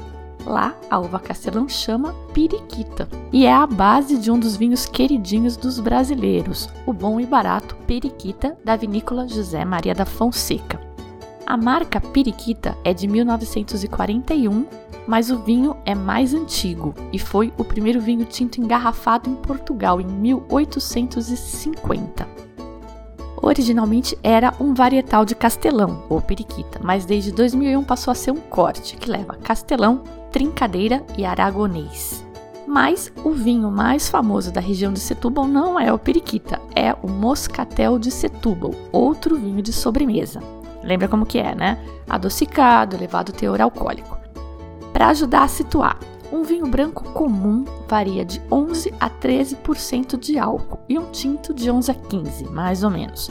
Lá, 0.45 0.75
a 0.89 0.99
uva 0.99 1.19
castelã 1.19 1.69
chama 1.69 2.13
periquita 2.33 3.07
e 3.31 3.45
é 3.45 3.53
a 3.53 3.65
base 3.65 4.17
de 4.17 4.29
um 4.29 4.37
dos 4.37 4.57
vinhos 4.57 4.85
queridinhos 4.85 5.55
dos 5.55 5.79
brasileiros, 5.79 6.67
o 6.85 6.91
bom 6.91 7.17
e 7.19 7.25
barato 7.25 7.75
Periquita 7.87 8.57
da 8.63 8.75
vinícola 8.75 9.27
José 9.27 9.63
Maria 9.63 9.95
da 9.95 10.05
Fonseca. 10.05 10.81
A 11.45 11.55
marca 11.55 12.01
Periquita 12.01 12.77
é 12.83 12.93
de 12.93 13.07
1941, 13.07 14.65
mas 15.07 15.29
o 15.29 15.39
vinho 15.39 15.77
é 15.85 15.95
mais 15.95 16.33
antigo 16.33 16.93
e 17.11 17.19
foi 17.19 17.53
o 17.57 17.63
primeiro 17.63 18.01
vinho 18.01 18.25
tinto 18.25 18.59
engarrafado 18.59 19.29
em 19.29 19.35
Portugal 19.35 20.01
em 20.01 20.05
1850. 20.05 22.27
Originalmente 23.41 24.17
era 24.23 24.53
um 24.57 24.73
varietal 24.73 25.25
de 25.25 25.35
castelão, 25.35 26.03
ou 26.07 26.21
periquita, 26.21 26.79
mas 26.81 27.03
desde 27.03 27.33
2001 27.33 27.83
passou 27.83 28.13
a 28.13 28.15
ser 28.15 28.31
um 28.31 28.37
corte 28.37 28.95
que 28.95 29.11
leva 29.11 29.35
castelão, 29.35 30.01
trincadeira 30.33 31.05
e 31.15 31.23
aragonês. 31.23 32.25
Mas 32.67 33.13
o 33.23 33.31
vinho 33.31 33.69
mais 33.69 34.09
famoso 34.09 34.51
da 34.51 34.59
região 34.59 34.91
de 34.91 34.99
Setúbal 34.99 35.47
não 35.47 35.79
é 35.79 35.93
o 35.93 35.99
periquita, 35.99 36.59
é 36.75 36.91
o 37.03 37.07
moscatel 37.07 37.99
de 37.99 38.09
Setúbal, 38.09 38.73
outro 38.91 39.35
vinho 39.37 39.61
de 39.61 39.71
sobremesa. 39.71 40.41
Lembra 40.83 41.07
como 41.07 41.25
que 41.25 41.37
é, 41.37 41.53
né? 41.53 41.77
Adocicado, 42.09 42.95
elevado 42.95 43.31
teor 43.31 43.61
alcoólico. 43.61 44.17
Para 44.91 45.09
ajudar 45.09 45.43
a 45.43 45.47
situar, 45.47 45.99
um 46.31 46.41
vinho 46.41 46.65
branco 46.65 47.03
comum 47.11 47.63
varia 47.87 48.25
de 48.25 48.41
11 48.51 48.91
a 48.99 49.09
13% 49.09 50.19
de 50.19 50.39
álcool 50.39 50.79
e 50.89 50.97
um 50.97 51.11
tinto 51.11 51.53
de 51.53 51.69
11 51.69 51.91
a 51.91 51.93
15, 51.93 52.45
mais 52.45 52.83
ou 52.83 52.89
menos. 52.89 53.29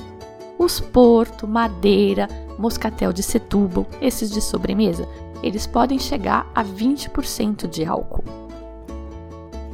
Os 0.56 0.78
Porto, 0.78 1.48
Madeira, 1.48 2.28
Moscatel 2.56 3.12
de 3.12 3.24
Setúbal, 3.24 3.86
esses 4.00 4.30
de 4.30 4.40
sobremesa, 4.40 5.08
eles 5.42 5.66
podem 5.66 5.98
chegar 5.98 6.50
a 6.55 6.64
20% 6.64 7.68
de 7.68 7.85
álcool. 7.85 8.24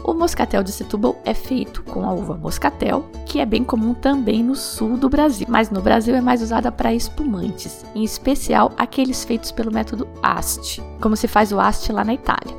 O 0.04 0.14
moscatel 0.14 0.62
de 0.62 0.72
Setúbal 0.72 1.20
é 1.22 1.34
feito 1.34 1.82
com 1.82 2.08
a 2.08 2.12
uva 2.12 2.34
moscatel, 2.34 3.04
que 3.26 3.40
é 3.40 3.44
bem 3.44 3.62
comum 3.62 3.92
também 3.92 4.42
no 4.42 4.54
sul 4.54 4.96
do 4.96 5.06
Brasil, 5.08 5.46
mas 5.50 5.70
no 5.70 5.82
Brasil 5.82 6.14
é 6.14 6.20
mais 6.22 6.40
usada 6.40 6.72
para 6.72 6.94
espumantes, 6.94 7.84
em 7.94 8.02
especial 8.02 8.72
aqueles 8.78 9.22
feitos 9.22 9.52
pelo 9.52 9.70
método 9.70 10.08
Asti, 10.22 10.82
como 10.98 11.14
se 11.14 11.28
faz 11.28 11.52
o 11.52 11.60
Asti 11.60 11.92
lá 11.92 12.04
na 12.04 12.14
Itália. 12.14 12.56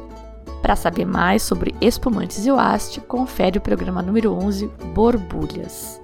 Para 0.62 0.76
saber 0.76 1.06
mais 1.06 1.41
sobre 1.41 1.74
espumantes 1.82 2.45
e 2.45 2.52
o 2.52 2.60
haste, 2.60 3.02
confere 3.02 3.58
o 3.58 3.62
programa 3.62 4.02
número 4.02 4.34
11, 4.34 4.67
Borbulhas. 4.93 6.00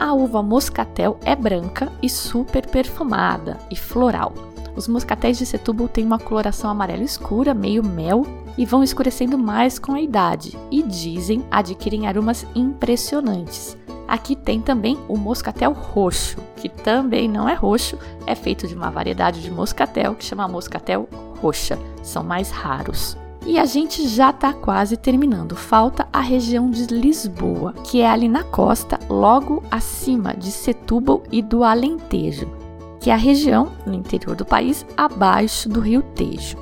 A 0.00 0.12
uva 0.12 0.42
moscatel 0.42 1.18
é 1.24 1.36
branca 1.36 1.92
e 2.02 2.08
super 2.08 2.66
perfumada 2.66 3.58
e 3.70 3.76
floral. 3.76 4.32
Os 4.76 4.88
moscatéis 4.88 5.38
de 5.38 5.46
Setúbal 5.46 5.88
têm 5.88 6.04
uma 6.04 6.18
coloração 6.18 6.68
amarela 6.68 7.02
escura, 7.02 7.54
meio 7.54 7.84
mel, 7.84 8.26
e 8.58 8.66
vão 8.66 8.82
escurecendo 8.82 9.38
mais 9.38 9.78
com 9.78 9.92
a 9.92 10.00
idade, 10.00 10.58
e 10.70 10.82
dizem 10.82 11.44
adquirem 11.50 12.06
aromas 12.06 12.46
impressionantes. 12.54 13.76
Aqui 14.06 14.36
tem 14.36 14.60
também 14.60 14.98
o 15.08 15.16
moscatel 15.16 15.72
roxo, 15.72 16.36
que 16.56 16.68
também 16.68 17.28
não 17.28 17.48
é 17.48 17.54
roxo, 17.54 17.98
é 18.26 18.34
feito 18.34 18.66
de 18.68 18.74
uma 18.74 18.90
variedade 18.90 19.40
de 19.40 19.50
moscatel 19.50 20.14
que 20.14 20.24
chama 20.24 20.46
moscatel 20.46 21.08
roxa, 21.40 21.78
são 22.02 22.22
mais 22.22 22.50
raros. 22.50 23.16
E 23.46 23.58
a 23.58 23.66
gente 23.66 24.08
já 24.08 24.30
está 24.30 24.54
quase 24.54 24.96
terminando. 24.96 25.54
Falta 25.54 26.08
a 26.10 26.20
região 26.20 26.70
de 26.70 26.86
Lisboa, 26.86 27.74
que 27.84 28.00
é 28.00 28.08
ali 28.08 28.26
na 28.26 28.42
costa, 28.42 28.98
logo 29.08 29.62
acima 29.70 30.34
de 30.34 30.50
Setúbal 30.50 31.22
e 31.30 31.42
do 31.42 31.62
Alentejo, 31.62 32.48
que 33.04 33.10
é 33.10 33.12
a 33.12 33.18
região 33.18 33.70
no 33.84 33.92
interior 33.92 34.34
do 34.34 34.46
país 34.46 34.86
abaixo 34.96 35.68
do 35.68 35.78
Rio 35.78 36.00
Tejo. 36.00 36.56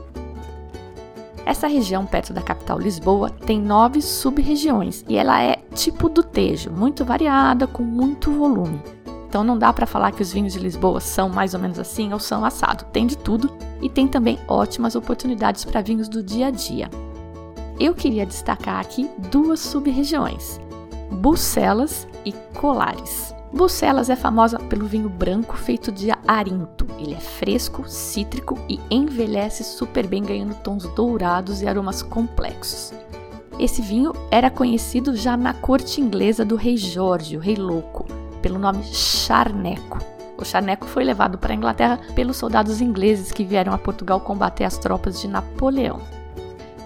Essa 1.46 1.68
região 1.68 2.04
perto 2.04 2.32
da 2.32 2.42
capital 2.42 2.80
Lisboa 2.80 3.30
tem 3.30 3.60
nove 3.60 4.02
sub-regiões 4.02 5.04
e 5.08 5.16
ela 5.16 5.40
é 5.40 5.58
tipo 5.72 6.08
do 6.08 6.20
Tejo, 6.20 6.68
muito 6.68 7.04
variada, 7.04 7.68
com 7.68 7.84
muito 7.84 8.32
volume. 8.32 8.82
Então 9.28 9.44
não 9.44 9.56
dá 9.56 9.72
para 9.72 9.86
falar 9.86 10.10
que 10.10 10.20
os 10.20 10.32
vinhos 10.32 10.54
de 10.54 10.58
Lisboa 10.58 10.98
são 10.98 11.28
mais 11.28 11.54
ou 11.54 11.60
menos 11.60 11.78
assim 11.78 12.12
ou 12.12 12.18
são 12.18 12.44
assado. 12.44 12.86
Tem 12.86 13.06
de 13.06 13.16
tudo 13.16 13.48
e 13.80 13.88
tem 13.88 14.08
também 14.08 14.36
ótimas 14.48 14.96
oportunidades 14.96 15.64
para 15.64 15.80
vinhos 15.80 16.08
do 16.08 16.24
dia 16.24 16.48
a 16.48 16.50
dia. 16.50 16.90
Eu 17.78 17.94
queria 17.94 18.26
destacar 18.26 18.80
aqui 18.80 19.08
duas 19.30 19.60
sub-regiões: 19.60 20.60
Bucelas 21.08 22.08
e 22.24 22.32
Colares. 22.52 23.32
Bucelas 23.52 24.08
é 24.08 24.16
famosa 24.16 24.58
pelo 24.58 24.86
vinho 24.86 25.10
branco 25.10 25.58
feito 25.58 25.92
de 25.92 26.08
arinto. 26.26 26.86
Ele 26.98 27.14
é 27.14 27.20
fresco, 27.20 27.86
cítrico 27.86 28.58
e 28.66 28.80
envelhece 28.90 29.62
super 29.62 30.06
bem, 30.06 30.22
ganhando 30.22 30.54
tons 30.54 30.88
dourados 30.94 31.60
e 31.60 31.68
aromas 31.68 32.02
complexos. 32.02 32.94
Esse 33.58 33.82
vinho 33.82 34.14
era 34.30 34.50
conhecido 34.50 35.14
já 35.14 35.36
na 35.36 35.52
corte 35.52 36.00
inglesa 36.00 36.46
do 36.46 36.56
rei 36.56 36.78
Jorge, 36.78 37.36
o 37.36 37.40
rei 37.40 37.54
louco, 37.54 38.06
pelo 38.40 38.58
nome 38.58 38.82
charneco. 38.84 39.98
O 40.38 40.44
charneco 40.44 40.86
foi 40.86 41.04
levado 41.04 41.36
para 41.36 41.52
a 41.52 41.56
Inglaterra 41.56 42.00
pelos 42.14 42.38
soldados 42.38 42.80
ingleses 42.80 43.30
que 43.30 43.44
vieram 43.44 43.74
a 43.74 43.78
Portugal 43.78 44.18
combater 44.18 44.64
as 44.64 44.78
tropas 44.78 45.20
de 45.20 45.28
Napoleão. 45.28 46.00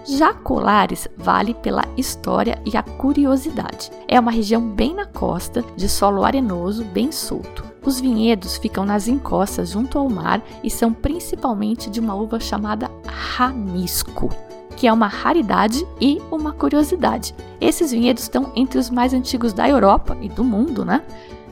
Já 0.08 0.32
Colares 0.32 1.08
vale 1.16 1.52
pela 1.52 1.82
história 1.96 2.62
e 2.64 2.76
a 2.76 2.82
curiosidade. 2.82 3.90
É 4.06 4.20
uma 4.20 4.30
região 4.30 4.62
bem 4.62 4.94
na 4.94 5.04
costa, 5.04 5.64
de 5.76 5.88
solo 5.88 6.24
arenoso, 6.24 6.84
bem 6.84 7.10
solto. 7.10 7.64
Os 7.84 7.98
vinhedos 7.98 8.56
ficam 8.56 8.84
nas 8.84 9.08
encostas 9.08 9.70
junto 9.70 9.98
ao 9.98 10.08
mar 10.08 10.40
e 10.62 10.70
são 10.70 10.92
principalmente 10.92 11.90
de 11.90 11.98
uma 11.98 12.14
uva 12.14 12.38
chamada 12.38 12.88
Ramisco, 13.04 14.30
que 14.76 14.86
é 14.86 14.92
uma 14.92 15.08
raridade 15.08 15.84
e 16.00 16.22
uma 16.30 16.52
curiosidade. 16.52 17.34
Esses 17.60 17.90
vinhedos 17.90 18.22
estão 18.22 18.52
entre 18.54 18.78
os 18.78 18.90
mais 18.90 19.12
antigos 19.12 19.52
da 19.52 19.68
Europa 19.68 20.16
e 20.20 20.28
do 20.28 20.44
mundo, 20.44 20.84
né? 20.84 21.02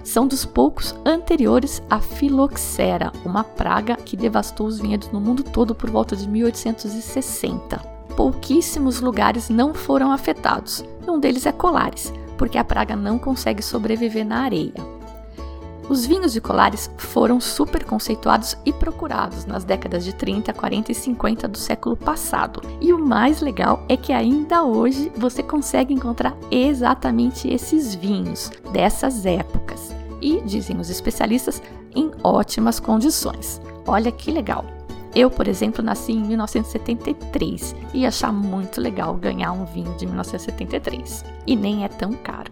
são 0.05 0.29
dos 0.29 0.45
poucos 0.45 0.95
anteriores 1.05 1.83
à 1.89 1.99
filoxera, 1.99 3.11
uma 3.25 3.43
praga 3.43 3.97
que 3.97 4.17
devastou 4.17 4.67
os 4.67 4.79
vinhedos 4.79 5.11
no 5.11 5.21
mundo 5.21 5.43
todo 5.43 5.75
por 5.75 5.91
volta 5.91 6.15
de 6.15 6.29
1860. 6.29 7.94
Pouquíssimos 8.17 9.01
lugares 9.01 9.49
não 9.49 9.75
foram 9.75 10.13
afetados. 10.13 10.85
Um 11.07 11.19
deles 11.19 11.47
é 11.47 11.53
Colares, 11.53 12.13
porque 12.39 12.59
a 12.59 12.65
praga 12.65 12.95
não 12.95 13.19
consegue 13.19 13.63
sobreviver 13.63 14.25
na 14.25 14.43
areia. 14.43 14.95
Os 15.89 16.07
vinhos 16.07 16.33
de 16.33 16.41
Colares 16.41 16.91
foram 16.97 17.39
super 17.39 17.85
conceituados 17.85 18.57
e 18.65 18.73
procurados 18.73 19.45
nas 19.45 19.65
décadas 19.65 20.03
de 20.03 20.15
30, 20.15 20.53
40 20.53 20.93
e 20.93 20.95
50 20.95 21.49
do 21.49 21.59
século 21.59 21.95
passado. 21.95 22.63
E 22.81 22.93
o 22.93 22.99
mais 22.99 23.43
legal 23.43 23.85
é 23.89 23.97
que 23.97 24.13
ainda 24.13 24.65
hoje 24.65 25.13
você 25.15 25.43
consegue 25.43 25.93
encontrar 25.93 26.35
exatamente 26.51 27.49
esses 27.53 27.95
vinhos 27.95 28.51
dessas 28.73 29.27
épocas. 29.27 29.95
E, 30.23 30.41
dizem 30.41 30.79
os 30.79 30.89
especialistas, 30.89 31.61
em 31.95 32.11
ótimas 32.23 32.81
condições. 32.81 33.61
Olha 33.87 34.11
que 34.11 34.31
legal! 34.31 34.74
Eu, 35.15 35.31
por 35.31 35.47
exemplo, 35.47 35.83
nasci 35.83 36.13
em 36.13 36.23
1973 36.23 37.77
e 37.95 38.05
achar 38.05 38.33
muito 38.33 38.81
legal 38.81 39.15
ganhar 39.15 39.53
um 39.53 39.65
vinho 39.65 39.95
de 39.97 40.07
1973. 40.07 41.25
E 41.47 41.55
nem 41.55 41.85
é 41.85 41.89
tão 41.89 42.13
caro. 42.13 42.51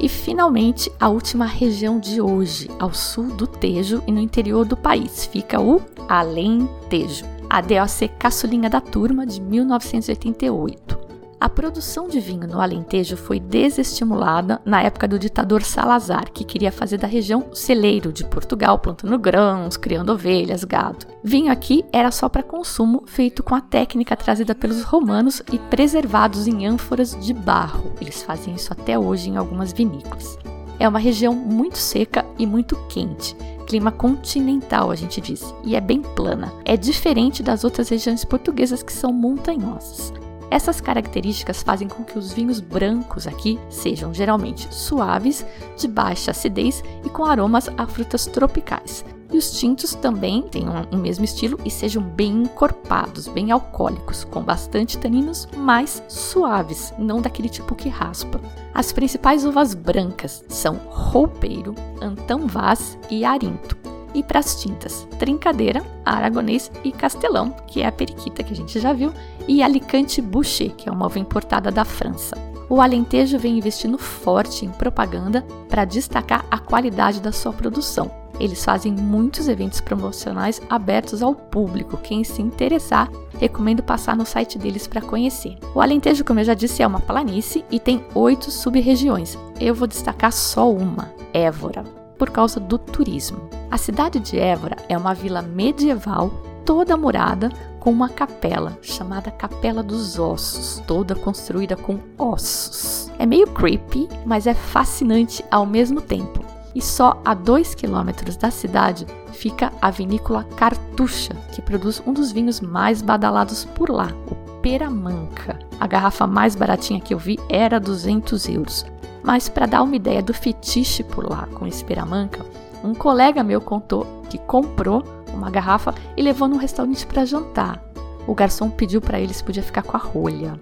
E 0.00 0.08
finalmente, 0.08 0.90
a 0.98 1.08
última 1.08 1.44
região 1.44 2.00
de 2.00 2.20
hoje, 2.20 2.70
ao 2.78 2.92
sul 2.92 3.26
do 3.26 3.46
Tejo 3.46 4.02
e 4.06 4.12
no 4.12 4.18
interior 4.18 4.64
do 4.64 4.76
país, 4.76 5.26
fica 5.26 5.60
o 5.60 5.82
Alentejo, 6.08 7.26
a 7.48 7.60
DOC 7.60 8.08
caçulinha 8.18 8.70
da 8.70 8.80
turma 8.80 9.26
de 9.26 9.40
1988. 9.40 11.09
A 11.40 11.48
produção 11.48 12.06
de 12.06 12.20
vinho 12.20 12.46
no 12.46 12.60
Alentejo 12.60 13.16
foi 13.16 13.40
desestimulada 13.40 14.60
na 14.62 14.82
época 14.82 15.08
do 15.08 15.18
ditador 15.18 15.62
Salazar, 15.62 16.30
que 16.30 16.44
queria 16.44 16.70
fazer 16.70 16.98
da 16.98 17.06
região 17.06 17.46
celeiro 17.54 18.12
de 18.12 18.26
Portugal, 18.26 18.78
plantando 18.78 19.18
grãos, 19.18 19.78
criando 19.78 20.12
ovelhas, 20.12 20.64
gado. 20.64 21.06
Vinho 21.24 21.50
aqui 21.50 21.82
era 21.90 22.10
só 22.10 22.28
para 22.28 22.42
consumo, 22.42 23.04
feito 23.06 23.42
com 23.42 23.54
a 23.54 23.60
técnica 23.62 24.14
trazida 24.14 24.54
pelos 24.54 24.82
romanos 24.82 25.40
e 25.50 25.58
preservados 25.58 26.46
em 26.46 26.66
ânforas 26.66 27.16
de 27.18 27.32
barro. 27.32 27.94
Eles 28.02 28.22
fazem 28.22 28.54
isso 28.54 28.70
até 28.74 28.98
hoje 28.98 29.30
em 29.30 29.38
algumas 29.38 29.72
vinícolas. 29.72 30.38
É 30.78 30.86
uma 30.86 30.98
região 30.98 31.34
muito 31.34 31.78
seca 31.78 32.22
e 32.38 32.46
muito 32.46 32.76
quente 32.86 33.34
clima 33.66 33.92
continental, 33.92 34.90
a 34.90 34.96
gente 34.96 35.20
diz, 35.20 35.54
e 35.62 35.76
é 35.76 35.80
bem 35.80 36.02
plana. 36.02 36.52
É 36.64 36.76
diferente 36.76 37.40
das 37.40 37.62
outras 37.62 37.88
regiões 37.88 38.24
portuguesas 38.24 38.82
que 38.82 38.92
são 38.92 39.12
montanhosas. 39.12 40.12
Essas 40.50 40.80
características 40.80 41.62
fazem 41.62 41.86
com 41.86 42.02
que 42.02 42.18
os 42.18 42.32
vinhos 42.32 42.60
brancos 42.60 43.26
aqui 43.26 43.58
sejam 43.68 44.12
geralmente 44.12 44.72
suaves, 44.74 45.46
de 45.76 45.86
baixa 45.86 46.32
acidez 46.32 46.82
e 47.04 47.08
com 47.08 47.24
aromas 47.24 47.68
a 47.76 47.86
frutas 47.86 48.26
tropicais. 48.26 49.04
E 49.32 49.38
os 49.38 49.52
tintos 49.52 49.94
também 49.94 50.42
têm 50.42 50.64
o 50.90 50.96
mesmo 50.96 51.24
estilo 51.24 51.56
e 51.64 51.70
sejam 51.70 52.02
bem 52.02 52.42
encorpados, 52.42 53.28
bem 53.28 53.52
alcoólicos, 53.52 54.24
com 54.24 54.42
bastante 54.42 54.98
taninos, 54.98 55.46
mais 55.56 56.02
suaves, 56.08 56.92
não 56.98 57.22
daquele 57.22 57.48
tipo 57.48 57.76
que 57.76 57.88
raspa. 57.88 58.40
As 58.74 58.92
principais 58.92 59.44
uvas 59.44 59.72
brancas 59.72 60.44
são 60.48 60.74
roupeiro, 60.88 61.76
antão 62.02 62.48
vaz 62.48 62.98
e 63.08 63.24
arinto. 63.24 63.79
E 64.14 64.22
para 64.22 64.40
as 64.40 64.60
tintas, 64.60 65.06
trincadeira, 65.18 65.82
aragonês 66.04 66.70
e 66.82 66.90
castelão, 66.90 67.50
que 67.66 67.82
é 67.82 67.86
a 67.86 67.92
periquita 67.92 68.42
que 68.42 68.52
a 68.52 68.56
gente 68.56 68.78
já 68.80 68.92
viu, 68.92 69.12
e 69.46 69.62
Alicante 69.62 70.20
Boucher, 70.20 70.74
que 70.74 70.88
é 70.88 70.92
uma 70.92 71.06
uva 71.06 71.18
importada 71.18 71.70
da 71.70 71.84
França. 71.84 72.36
O 72.68 72.80
Alentejo 72.80 73.38
vem 73.38 73.58
investindo 73.58 73.98
forte 73.98 74.64
em 74.64 74.70
propaganda 74.70 75.44
para 75.68 75.84
destacar 75.84 76.44
a 76.50 76.58
qualidade 76.58 77.20
da 77.20 77.32
sua 77.32 77.52
produção. 77.52 78.10
Eles 78.38 78.64
fazem 78.64 78.92
muitos 78.92 79.48
eventos 79.48 79.80
promocionais 79.80 80.62
abertos 80.70 81.22
ao 81.22 81.34
público. 81.34 81.98
Quem 81.98 82.24
se 82.24 82.40
interessar, 82.40 83.10
recomendo 83.38 83.82
passar 83.82 84.16
no 84.16 84.24
site 84.24 84.56
deles 84.56 84.86
para 84.86 85.02
conhecer. 85.02 85.58
O 85.74 85.80
Alentejo, 85.80 86.24
como 86.24 86.40
eu 86.40 86.44
já 86.44 86.54
disse, 86.54 86.82
é 86.82 86.86
uma 86.86 87.00
planície 87.00 87.64
e 87.70 87.78
tem 87.78 88.04
oito 88.14 88.50
sub-regiões. 88.50 89.36
Eu 89.60 89.74
vou 89.74 89.86
destacar 89.86 90.32
só 90.32 90.72
uma, 90.72 91.12
Évora, 91.34 91.84
por 92.20 92.28
causa 92.28 92.60
do 92.60 92.76
turismo. 92.76 93.48
A 93.70 93.78
cidade 93.78 94.20
de 94.20 94.38
Évora 94.38 94.76
é 94.90 94.98
uma 94.98 95.14
vila 95.14 95.40
medieval 95.40 96.30
toda 96.66 96.94
murada 96.94 97.48
com 97.80 97.90
uma 97.90 98.10
capela 98.10 98.76
chamada 98.82 99.30
Capela 99.30 99.82
dos 99.82 100.18
Ossos, 100.18 100.82
toda 100.86 101.14
construída 101.14 101.76
com 101.76 101.98
ossos. 102.18 103.10
É 103.18 103.24
meio 103.24 103.46
creepy, 103.46 104.06
mas 104.26 104.46
é 104.46 104.52
fascinante 104.52 105.42
ao 105.50 105.64
mesmo 105.64 106.02
tempo 106.02 106.44
e 106.74 106.82
só 106.82 107.20
a 107.24 107.32
2 107.32 107.74
quilômetros 107.74 108.36
da 108.36 108.50
cidade 108.50 109.06
fica 109.32 109.72
a 109.80 109.90
vinícola 109.90 110.44
Cartucha, 110.56 111.34
que 111.52 111.62
produz 111.62 112.02
um 112.06 112.12
dos 112.12 112.30
vinhos 112.30 112.60
mais 112.60 113.00
badalados 113.00 113.64
por 113.64 113.90
lá, 113.90 114.08
o 114.30 114.34
Peramanca. 114.60 115.58
A 115.80 115.86
garrafa 115.86 116.26
mais 116.26 116.54
baratinha 116.54 117.00
que 117.00 117.14
eu 117.14 117.18
vi 117.18 117.40
era 117.48 117.80
200 117.80 118.46
euros. 118.50 118.86
Mas 119.22 119.48
para 119.48 119.66
dar 119.66 119.82
uma 119.82 119.96
ideia 119.96 120.22
do 120.22 120.32
fetiche 120.32 121.02
por 121.02 121.28
lá 121.28 121.46
com 121.54 121.66
esse 121.66 121.84
Peramanca, 121.84 122.44
um 122.82 122.94
colega 122.94 123.42
meu 123.42 123.60
contou 123.60 124.06
que 124.28 124.38
comprou 124.38 125.04
uma 125.32 125.50
garrafa 125.50 125.94
e 126.16 126.22
levou 126.22 126.48
num 126.48 126.56
restaurante 126.56 127.06
para 127.06 127.24
jantar. 127.24 127.82
O 128.26 128.34
garçom 128.34 128.70
pediu 128.70 129.00
para 129.00 129.20
ele 129.20 129.34
se 129.34 129.44
podia 129.44 129.62
ficar 129.62 129.82
com 129.82 129.96
a 129.96 130.00
rolha. 130.00 130.58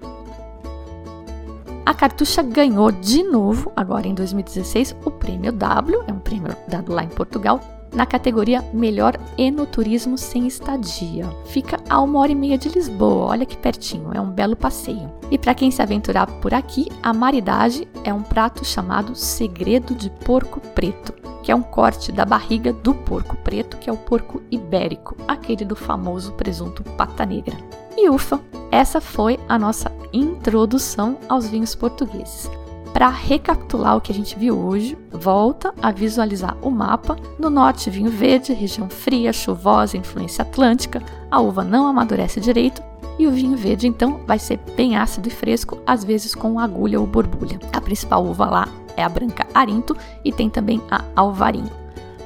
A 1.85 1.95
Cartucha 1.95 2.43
ganhou 2.43 2.93
de 2.93 3.23
novo, 3.23 3.73
agora 3.75 4.07
em 4.07 4.15
2016, 4.15 4.95
o 5.05 5.11
prêmio 5.11 5.51
W, 5.53 6.05
é 6.07 6.13
um 6.13 6.19
prêmio 6.19 6.55
dado 6.69 6.93
lá 6.93 7.03
em 7.03 7.09
Portugal, 7.09 7.61
na 7.93 8.07
categoria 8.07 8.63
Melhor 8.73 9.19
Enoturismo 9.37 10.17
sem 10.17 10.47
estadia. 10.47 11.29
Fica 11.47 11.79
a 11.89 12.01
uma 12.01 12.21
hora 12.21 12.33
e 12.33 12.35
meia 12.35 12.59
de 12.59 12.69
Lisboa, 12.69 13.27
olha 13.27 13.47
que 13.47 13.57
pertinho, 13.57 14.11
é 14.15 14.21
um 14.21 14.31
belo 14.31 14.57
passeio. 14.57 15.11
E 15.31 15.39
para 15.39 15.55
quem 15.55 15.71
se 15.71 15.83
aventurar 15.83 16.27
por 16.41 16.55
aqui, 16.55 16.89
a 17.03 17.13
maridade 17.13 17.87
é 18.05 18.13
um 18.13 18.23
prato 18.23 18.65
chamado 18.65 19.15
Segredo 19.15 19.95
de 19.95 20.11
Porco 20.11 20.61
Preto, 20.75 21.13
que 21.43 21.53
é 21.53 21.55
um 21.55 21.63
corte 21.63 22.13
da 22.13 22.27
barriga 22.27 22.75
do 22.75 22.93
porco 22.95 23.35
preto, 23.39 23.79
que 23.79 23.89
é 23.89 23.93
o 23.93 23.97
porco 23.97 24.43
ibérico, 24.51 25.17
aquele 25.27 25.65
do 25.65 25.75
famoso 25.75 26.33
presunto 26.33 26.83
pata 26.83 27.25
negra. 27.25 27.57
E 27.97 28.09
ufa, 28.11 28.39
essa 28.71 29.01
foi 29.01 29.41
a 29.49 29.59
nossa 29.59 29.91
introdução 30.13 31.17
aos 31.27 31.49
vinhos 31.49 31.75
portugueses. 31.75 32.51
Para 32.99 33.11
recapitular 33.11 33.97
o 33.97 34.01
que 34.01 34.11
a 34.11 34.15
gente 34.15 34.37
viu 34.37 34.59
hoje, 34.59 34.99
volta 35.13 35.73
a 35.81 35.93
visualizar 35.93 36.57
o 36.61 36.69
mapa. 36.69 37.17
No 37.39 37.49
norte, 37.49 37.89
vinho 37.89 38.11
verde, 38.11 38.53
região 38.53 38.91
fria, 38.91 39.33
chuvosa, 39.33 39.97
influência 39.97 40.43
atlântica, 40.43 41.01
a 41.31 41.41
uva 41.41 41.63
não 41.63 41.87
amadurece 41.87 42.41
direito 42.41 42.83
e 43.17 43.25
o 43.29 43.31
vinho 43.31 43.57
verde 43.57 43.87
então 43.87 44.19
vai 44.27 44.37
ser 44.37 44.59
bem 44.77 44.97
ácido 44.97 45.29
e 45.29 45.31
fresco, 45.31 45.81
às 45.87 46.03
vezes 46.03 46.35
com 46.35 46.59
agulha 46.59 46.99
ou 46.99 47.07
borbulha. 47.07 47.61
A 47.73 47.81
principal 47.81 48.27
uva 48.27 48.47
lá 48.47 48.69
é 48.97 49.05
a 49.05 49.09
branca 49.09 49.47
Arinto 49.55 49.97
e 50.25 50.33
tem 50.33 50.51
também 50.51 50.83
a 50.91 51.05
Alvarinho. 51.15 51.71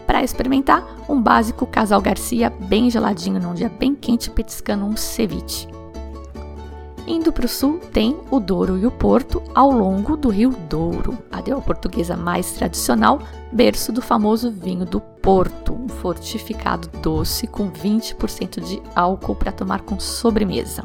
Para 0.07 0.25
experimentar, 0.25 0.87
um 1.07 1.21
básico 1.21 1.67
Casal 1.67 2.01
Garcia 2.01 2.49
bem 2.49 2.89
geladinho 2.89 3.39
num 3.39 3.53
dia 3.53 3.69
bem 3.69 3.95
quente 3.95 4.31
petiscando 4.31 4.87
um 4.87 4.97
ceviche. 4.97 5.69
Indo 7.07 7.33
para 7.33 7.47
o 7.47 7.49
sul, 7.49 7.81
tem 7.93 8.17
o 8.31 8.38
Douro 8.38 8.79
e 8.79 8.87
o 8.87 8.91
Porto 8.91 9.43
ao 9.55 9.71
longo 9.71 10.17
do 10.17 10.29
rio 10.29 10.51
Douro, 10.69 11.19
a 11.31 11.41
deusa 11.41 11.62
portuguesa 11.62 12.17
mais 12.17 12.53
tradicional, 12.53 13.21
berço 13.51 13.93
do 13.93 14.01
famoso 14.01 14.51
vinho 14.51 14.87
do 14.87 15.01
Porto, 15.01 15.75
um 15.75 15.88
fortificado 15.88 16.88
doce 17.01 17.47
com 17.47 17.71
20% 17.71 18.61
de 18.61 18.81
álcool 18.95 19.35
para 19.35 19.51
tomar 19.51 19.83
com 19.83 19.99
sobremesa. 19.99 20.85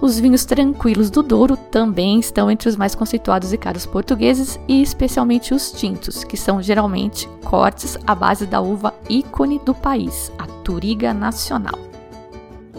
Os 0.00 0.16
vinhos 0.16 0.44
tranquilos 0.44 1.10
do 1.10 1.24
Douro 1.24 1.56
também 1.56 2.20
estão 2.20 2.48
entre 2.48 2.68
os 2.68 2.76
mais 2.76 2.94
conceituados 2.94 3.52
e 3.52 3.58
caros 3.58 3.84
portugueses, 3.84 4.58
e 4.68 4.80
especialmente 4.80 5.52
os 5.52 5.72
tintos, 5.72 6.22
que 6.22 6.36
são 6.36 6.62
geralmente 6.62 7.28
cortes 7.44 7.98
à 8.06 8.14
base 8.14 8.46
da 8.46 8.60
uva 8.60 8.94
ícone 9.10 9.58
do 9.58 9.74
país, 9.74 10.30
a 10.38 10.46
Turiga 10.62 11.12
Nacional. 11.12 11.87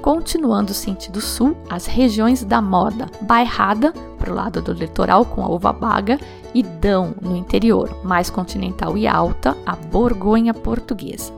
Continuando 0.02 0.74
sentido 0.74 1.20
sul, 1.20 1.58
as 1.70 1.86
regiões 1.86 2.44
da 2.44 2.62
moda, 2.62 3.08
Bairrada, 3.22 3.94
para 4.18 4.32
o 4.32 4.36
lado 4.36 4.62
do 4.62 4.72
litoral 4.74 5.26
com 5.26 5.44
a 5.44 5.50
uva 5.50 5.74
baga, 5.74 6.18
e 6.54 6.64
Dão, 6.64 7.14
no 7.22 7.36
interior, 7.36 8.00
mais 8.04 8.30
continental 8.30 8.98
e 8.98 9.08
alta, 9.08 9.56
a 9.66 9.76
Borgonha 9.76 10.54
portuguesa. 10.54 11.34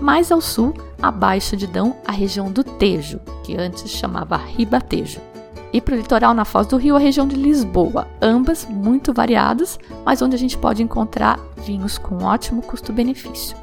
Mais 0.00 0.30
ao 0.30 0.40
sul, 0.40 0.74
abaixo 1.00 1.56
de 1.56 1.66
Dão, 1.66 1.96
a 2.06 2.12
região 2.12 2.50
do 2.50 2.62
Tejo, 2.62 3.18
que 3.42 3.56
antes 3.56 3.90
chamava 3.90 4.36
Ribatejo. 4.36 5.20
E 5.72 5.80
para 5.80 5.94
o 5.94 5.96
litoral 5.96 6.34
na 6.34 6.44
Foz 6.44 6.66
do 6.66 6.76
Rio, 6.76 6.96
a 6.96 6.98
região 6.98 7.26
de 7.26 7.34
Lisboa, 7.34 8.06
ambas 8.20 8.66
muito 8.66 9.12
variadas, 9.12 9.78
mas 10.04 10.20
onde 10.20 10.36
a 10.36 10.38
gente 10.38 10.58
pode 10.58 10.82
encontrar 10.82 11.40
vinhos 11.56 11.96
com 11.96 12.24
ótimo 12.24 12.60
custo-benefício. 12.62 13.61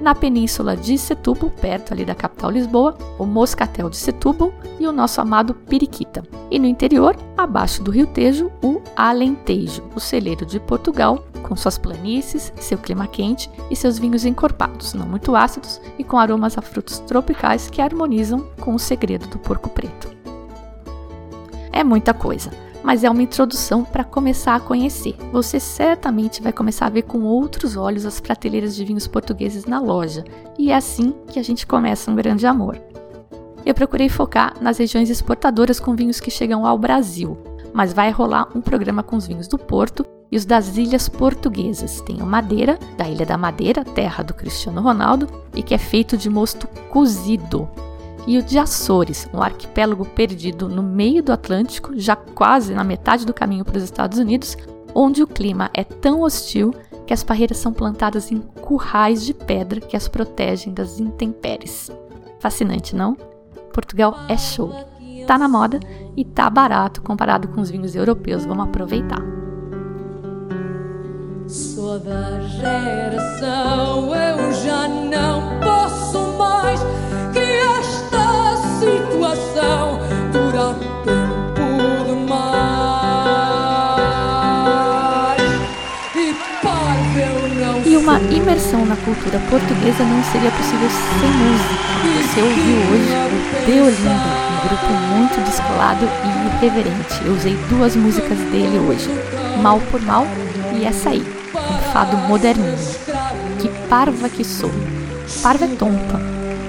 Na 0.00 0.14
península 0.14 0.76
de 0.76 0.98
Setúbal, 0.98 1.50
perto 1.50 1.92
ali 1.92 2.04
da 2.04 2.14
capital 2.14 2.50
Lisboa, 2.50 2.96
o 3.18 3.24
Moscatel 3.24 3.88
de 3.88 3.96
Setúbal 3.96 4.52
e 4.78 4.86
o 4.86 4.92
nosso 4.92 5.20
amado 5.20 5.54
Periquita. 5.54 6.22
E 6.50 6.58
no 6.58 6.66
interior, 6.66 7.16
abaixo 7.36 7.82
do 7.82 7.90
Rio 7.90 8.06
Tejo, 8.06 8.52
o 8.62 8.82
Alentejo, 8.94 9.82
o 9.94 10.00
celeiro 10.00 10.44
de 10.44 10.60
Portugal, 10.60 11.24
com 11.42 11.56
suas 11.56 11.78
planícies, 11.78 12.52
seu 12.56 12.76
clima 12.76 13.06
quente 13.06 13.50
e 13.70 13.76
seus 13.76 13.98
vinhos 13.98 14.24
encorpados, 14.24 14.92
não 14.92 15.06
muito 15.06 15.34
ácidos 15.34 15.80
e 15.98 16.04
com 16.04 16.18
aromas 16.18 16.58
a 16.58 16.62
frutos 16.62 16.98
tropicais 17.00 17.70
que 17.70 17.80
harmonizam 17.80 18.46
com 18.60 18.74
o 18.74 18.78
segredo 18.78 19.26
do 19.28 19.38
porco 19.38 19.70
preto. 19.70 20.14
É 21.72 21.82
muita 21.82 22.12
coisa 22.12 22.65
mas 22.86 23.02
é 23.02 23.10
uma 23.10 23.20
introdução 23.20 23.84
para 23.84 24.04
começar 24.04 24.54
a 24.54 24.60
conhecer. 24.60 25.16
Você 25.32 25.58
certamente 25.58 26.40
vai 26.40 26.52
começar 26.52 26.86
a 26.86 26.90
ver 26.90 27.02
com 27.02 27.22
outros 27.22 27.76
olhos 27.76 28.06
as 28.06 28.20
prateleiras 28.20 28.76
de 28.76 28.84
vinhos 28.84 29.08
portugueses 29.08 29.64
na 29.64 29.80
loja, 29.80 30.22
e 30.56 30.70
é 30.70 30.76
assim 30.76 31.12
que 31.26 31.40
a 31.40 31.42
gente 31.42 31.66
começa 31.66 32.08
um 32.08 32.14
grande 32.14 32.46
amor. 32.46 32.80
Eu 33.64 33.74
procurei 33.74 34.08
focar 34.08 34.54
nas 34.60 34.78
regiões 34.78 35.10
exportadoras 35.10 35.80
com 35.80 35.96
vinhos 35.96 36.20
que 36.20 36.30
chegam 36.30 36.64
ao 36.64 36.78
Brasil, 36.78 37.36
mas 37.74 37.92
vai 37.92 38.12
rolar 38.12 38.48
um 38.54 38.60
programa 38.60 39.02
com 39.02 39.16
os 39.16 39.26
vinhos 39.26 39.48
do 39.48 39.58
Porto 39.58 40.06
e 40.30 40.36
os 40.36 40.44
das 40.44 40.76
ilhas 40.76 41.08
portuguesas. 41.08 42.00
Tem 42.02 42.22
o 42.22 42.26
Madeira, 42.26 42.78
da 42.96 43.08
Ilha 43.08 43.26
da 43.26 43.36
Madeira, 43.36 43.84
terra 43.84 44.22
do 44.22 44.32
Cristiano 44.32 44.80
Ronaldo, 44.80 45.26
e 45.56 45.60
que 45.60 45.74
é 45.74 45.78
feito 45.78 46.16
de 46.16 46.30
mosto 46.30 46.68
cozido, 46.88 47.68
e 48.26 48.38
o 48.38 48.42
de 48.42 48.58
Açores, 48.58 49.28
um 49.32 49.40
arquipélago 49.40 50.04
perdido 50.04 50.68
no 50.68 50.82
meio 50.82 51.22
do 51.22 51.32
Atlântico, 51.32 51.92
já 51.96 52.16
quase 52.16 52.74
na 52.74 52.82
metade 52.82 53.24
do 53.24 53.32
caminho 53.32 53.64
para 53.64 53.76
os 53.76 53.84
Estados 53.84 54.18
Unidos, 54.18 54.56
onde 54.94 55.22
o 55.22 55.26
clima 55.26 55.70
é 55.72 55.84
tão 55.84 56.22
hostil 56.22 56.74
que 57.06 57.14
as 57.14 57.22
parreiras 57.22 57.58
são 57.58 57.72
plantadas 57.72 58.32
em 58.32 58.38
currais 58.38 59.24
de 59.24 59.32
pedra 59.32 59.80
que 59.80 59.96
as 59.96 60.08
protegem 60.08 60.74
das 60.74 60.98
intempéries. 60.98 61.90
Fascinante, 62.40 62.96
não? 62.96 63.16
Portugal 63.72 64.16
é 64.28 64.36
show. 64.36 64.72
Tá 65.26 65.38
na 65.38 65.48
moda 65.48 65.78
e 66.16 66.24
tá 66.24 66.48
barato 66.50 67.02
comparado 67.02 67.48
com 67.48 67.60
os 67.60 67.70
vinhos 67.70 67.94
europeus. 67.94 68.44
Vamos 68.44 68.66
aproveitar. 68.66 69.22
Sou 71.46 71.98
da 72.00 72.40
geração, 72.40 74.14
eu 74.14 74.52
já 74.52 74.88
não 74.88 75.60
posso 75.60 76.18
mais 76.36 76.80
E 87.84 87.96
Uma 87.96 88.18
imersão 88.18 88.84
na 88.84 88.96
cultura 88.96 89.38
portuguesa 89.50 90.04
não 90.04 90.22
seria 90.24 90.50
possível 90.50 90.88
sem 91.20 91.30
música. 91.30 91.86
Você 92.22 92.40
ouviu 92.40 92.76
hoje 92.92 93.12
o 93.32 93.66
Deolinda, 93.66 94.46
um 94.52 94.68
grupo 94.68 94.92
muito 95.16 95.40
descolado 95.44 96.08
e 96.24 96.66
irreverente. 96.66 97.24
Eu 97.24 97.34
usei 97.34 97.56
duas 97.68 97.96
músicas 97.96 98.38
dele 98.50 98.78
hoje, 98.78 99.08
Mal 99.62 99.80
por 99.90 100.00
Mal 100.02 100.26
e 100.74 100.84
essa 100.84 101.10
aí, 101.10 101.24
um 101.54 101.92
fado 101.92 102.16
moderninho. 102.16 102.76
Que 103.60 103.68
parva 103.88 104.28
que 104.28 104.44
sou. 104.44 104.70
Parva 105.42 105.64
é 105.64 105.68
tonta. 105.68 106.20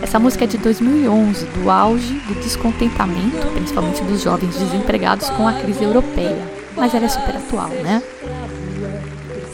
Essa 0.01 0.19
música 0.19 0.45
é 0.45 0.47
de 0.47 0.57
2011, 0.57 1.45
do 1.45 1.69
auge 1.69 2.13
do 2.27 2.36
descontentamento, 2.36 3.47
principalmente 3.53 4.01
dos 4.03 4.21
jovens 4.21 4.55
desempregados 4.55 5.29
com 5.31 5.47
a 5.47 5.53
crise 5.53 5.83
europeia. 5.83 6.38
Mas 6.75 6.93
ela 6.93 7.05
é 7.05 7.10
super 7.10 7.36
atual, 7.36 7.69
né? 7.69 8.01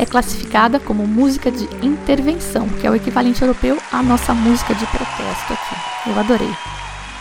É 0.03 0.05
classificada 0.05 0.79
como 0.79 1.07
música 1.07 1.49
de 1.49 1.63
intervenção, 1.85 2.67
que 2.67 2.85
é 2.85 2.91
o 2.91 2.95
equivalente 2.95 3.41
europeu 3.41 3.77
à 3.91 4.03
nossa 4.03 4.33
música 4.33 4.75
de 4.75 4.85
protesto 4.87 5.53
aqui. 5.53 6.09
Eu 6.09 6.19
adorei. 6.19 6.53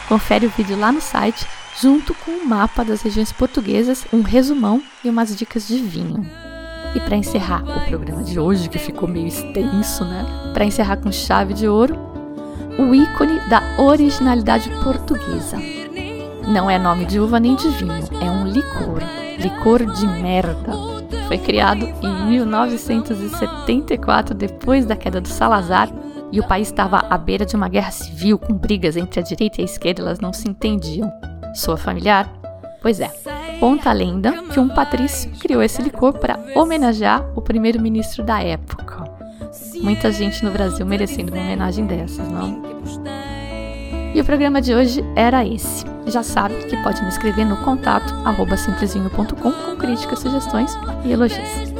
Confere 0.08 0.46
o 0.46 0.50
vídeo 0.50 0.76
lá 0.76 0.90
no 0.90 1.00
site, 1.00 1.46
junto 1.80 2.12
com 2.12 2.32
o 2.32 2.34
um 2.40 2.44
mapa 2.44 2.84
das 2.84 3.00
regiões 3.00 3.32
portuguesas, 3.32 4.04
um 4.12 4.20
resumão 4.20 4.82
e 5.04 5.08
umas 5.08 5.34
dicas 5.36 5.68
de 5.68 5.78
vinho. 5.78 6.26
E 6.94 7.00
para 7.00 7.16
encerrar 7.16 7.62
o 7.62 7.86
programa 7.86 8.24
de 8.24 8.38
hoje, 8.38 8.68
que 8.68 8.78
ficou 8.78 9.08
meio 9.08 9.28
extenso, 9.28 10.04
né? 10.04 10.26
Para 10.52 10.64
encerrar 10.64 10.96
com 10.96 11.10
chave 11.12 11.54
de 11.54 11.68
ouro, 11.68 11.96
o 12.78 12.92
ícone 12.92 13.38
da 13.48 13.62
originalidade 13.78 14.68
portuguesa. 14.82 15.56
Não 16.48 16.68
é 16.68 16.80
nome 16.80 17.06
de 17.06 17.20
uva 17.20 17.38
nem 17.38 17.54
de 17.54 17.68
vinho, 17.68 18.08
é 18.20 18.28
um 18.28 18.44
licor. 18.44 19.00
Licor 19.38 19.86
de 19.86 20.06
merda 20.06 20.91
foi 21.28 21.38
criado 21.38 21.86
em 22.02 22.30
1974, 22.30 24.34
depois 24.34 24.86
da 24.86 24.96
queda 24.96 25.20
do 25.20 25.28
Salazar, 25.28 25.90
e 26.30 26.40
o 26.40 26.46
país 26.46 26.68
estava 26.68 27.04
à 27.10 27.18
beira 27.18 27.44
de 27.44 27.54
uma 27.54 27.68
guerra 27.68 27.90
civil 27.90 28.38
com 28.38 28.54
brigas 28.54 28.96
entre 28.96 29.20
a 29.20 29.22
direita 29.22 29.60
e 29.60 29.62
a 29.62 29.66
esquerda, 29.66 30.00
elas 30.02 30.20
não 30.20 30.32
se 30.32 30.48
entendiam. 30.48 31.12
Sua 31.54 31.76
familiar? 31.76 32.32
Pois 32.80 33.00
é, 33.00 33.10
conta 33.60 33.90
a 33.90 33.92
lenda 33.92 34.32
que 34.44 34.58
um 34.58 34.68
patrício 34.68 35.30
criou 35.38 35.62
esse 35.62 35.82
licor 35.82 36.14
para 36.14 36.40
homenagear 36.56 37.22
o 37.36 37.42
primeiro-ministro 37.42 38.24
da 38.24 38.42
época. 38.42 39.04
Muita 39.82 40.10
gente 40.10 40.42
no 40.44 40.50
Brasil 40.50 40.86
merecendo 40.86 41.32
uma 41.32 41.42
homenagem 41.42 41.86
dessas, 41.86 42.26
não? 42.28 42.62
E 44.14 44.20
o 44.20 44.24
programa 44.24 44.60
de 44.60 44.74
hoje 44.74 45.02
era 45.16 45.46
esse. 45.46 45.84
Já 46.06 46.22
sabe 46.22 46.54
que 46.66 46.76
pode 46.82 47.02
me 47.02 47.08
escrever 47.08 47.44
no 47.44 47.56
contato 47.58 48.12
simplesinho.com 48.58 49.34
com 49.34 49.76
críticas, 49.76 50.18
sugestões 50.18 50.76
e 51.04 51.12
elogios. 51.12 51.72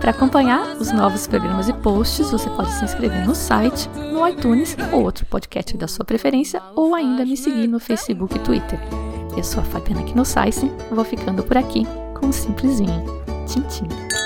Para 0.00 0.12
acompanhar 0.12 0.76
os 0.76 0.92
novos 0.92 1.26
programas 1.26 1.68
e 1.68 1.72
posts, 1.72 2.30
você 2.30 2.48
pode 2.50 2.70
se 2.70 2.84
inscrever 2.84 3.26
no 3.26 3.34
site, 3.34 3.88
no 4.12 4.26
iTunes 4.26 4.76
ou 4.92 5.02
outro 5.02 5.26
podcast 5.26 5.76
da 5.76 5.88
sua 5.88 6.04
preferência, 6.04 6.62
ou 6.74 6.94
ainda 6.94 7.26
me 7.26 7.36
seguir 7.36 7.66
no 7.66 7.80
Facebook 7.80 8.36
e 8.36 8.40
Twitter. 8.40 8.78
Eu 9.36 9.44
sou 9.44 9.60
a 9.60 9.64
Fabiana 9.64 10.02
Knossaisen, 10.04 10.72
vou 10.90 11.04
ficando 11.04 11.42
por 11.42 11.56
aqui 11.56 11.86
com 12.18 12.28
o 12.28 12.32
Simplesinho. 12.32 13.04
Tchim, 13.46 13.62
tchim. 13.62 14.17